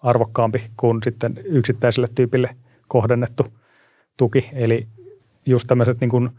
[0.02, 2.56] arvokkaampi kuin sitten yksittäiselle tyypille
[2.88, 3.46] kohdennettu
[4.16, 4.50] tuki.
[4.52, 4.88] Eli
[5.46, 6.30] just tämmöiset niin kuin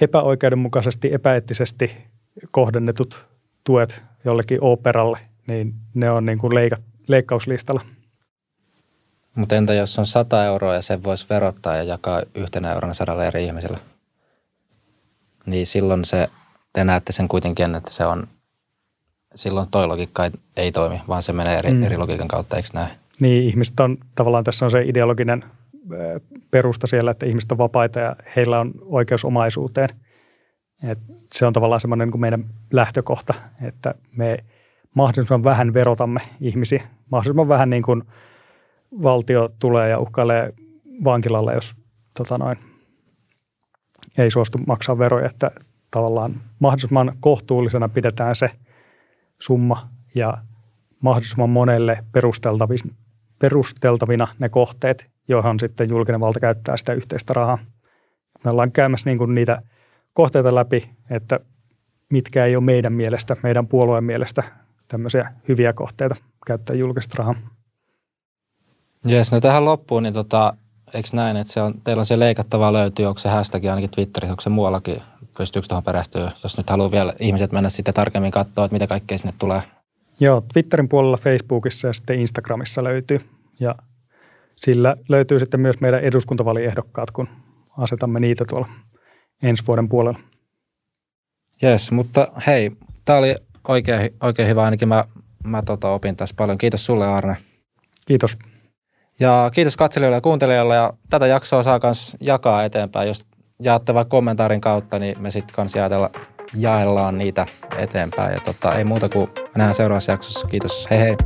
[0.00, 1.96] epäoikeudenmukaisesti, epäeettisesti
[2.50, 3.28] kohdennetut
[3.64, 5.18] tuet jollekin operalle,
[5.50, 6.76] niin ne on niin kuin leika,
[7.08, 7.80] leikkauslistalla.
[9.34, 13.26] Mutta entä jos on 100 euroa ja sen voisi verottaa ja jakaa yhtenä eurona sadalle
[13.26, 13.78] eri ihmiselle?
[15.46, 16.28] Niin silloin se,
[16.72, 18.28] te näette sen kuitenkin, että se on,
[19.34, 21.82] silloin toi logiikka ei, ei toimi, vaan se menee eri, mm.
[21.82, 22.90] eri logiikan kautta, eikö näin?
[23.20, 25.44] Niin, ihmiset on, tavallaan tässä on se ideologinen
[26.50, 29.88] perusta siellä, että ihmiset on vapaita ja heillä on oikeus omaisuuteen.
[30.82, 30.98] Et
[31.34, 34.44] se on tavallaan semmoinen niin kuin meidän lähtökohta, että me
[34.94, 36.82] mahdollisimman vähän verotamme ihmisiä.
[37.10, 38.02] Mahdollisimman vähän niin kuin
[39.02, 40.52] valtio tulee ja uhkailee
[41.04, 41.74] vankilalle, jos
[42.18, 42.58] tota noin,
[44.18, 45.50] ei suostu maksaa veroja, että
[45.90, 48.50] tavallaan mahdollisimman kohtuullisena pidetään se
[49.40, 50.34] summa ja
[51.00, 52.04] mahdollisimman monelle
[53.38, 57.58] perusteltavina ne kohteet, johon sitten julkinen valta käyttää sitä yhteistä rahaa.
[58.44, 59.62] Me ollaan käymässä niin kuin niitä
[60.12, 61.40] kohteita läpi, että
[62.10, 64.42] mitkä ei ole meidän mielestä, meidän puolueen mielestä
[64.90, 66.16] tämmöisiä hyviä kohteita
[66.46, 67.34] käyttää julkista rahaa.
[69.06, 70.54] Jes, no tähän loppuun, niin tota,
[70.94, 74.32] eikö näin, että se on, teillä on se leikattava löytyy, onko se hashtag ainakin Twitterissä,
[74.32, 75.02] onko se muuallakin,
[75.38, 79.18] pystyykö tuohon perehtyä, jos nyt haluaa vielä ihmiset mennä sitten tarkemmin katsoa, että mitä kaikkea
[79.18, 79.62] sinne tulee?
[80.20, 83.20] Joo, Twitterin puolella Facebookissa ja sitten Instagramissa löytyy.
[83.60, 83.74] Ja
[84.56, 87.28] sillä löytyy sitten myös meidän eduskuntavaliehdokkaat, kun
[87.78, 88.68] asetamme niitä tuolla
[89.42, 90.18] ensi vuoden puolella.
[91.62, 92.70] Jes, mutta hei,
[93.04, 93.36] tämä oli
[93.70, 95.04] oikein, oikein hyvä, ainakin mä,
[95.44, 96.58] mä tota, opin tässä paljon.
[96.58, 97.36] Kiitos sulle Arne.
[98.06, 98.38] Kiitos.
[99.20, 103.08] Ja kiitos katselijoille ja kuuntelijoille ja tätä jaksoa saa myös jakaa eteenpäin.
[103.08, 103.24] Jos
[103.62, 106.10] jaatte vaikka kommentaarin kautta, niin me sitten kanssa jaetella,
[106.54, 107.46] jaellaan niitä
[107.78, 108.34] eteenpäin.
[108.34, 110.48] Ja tota, ei muuta kuin nähdään seuraavassa jaksossa.
[110.48, 111.16] Kiitos, hei hei.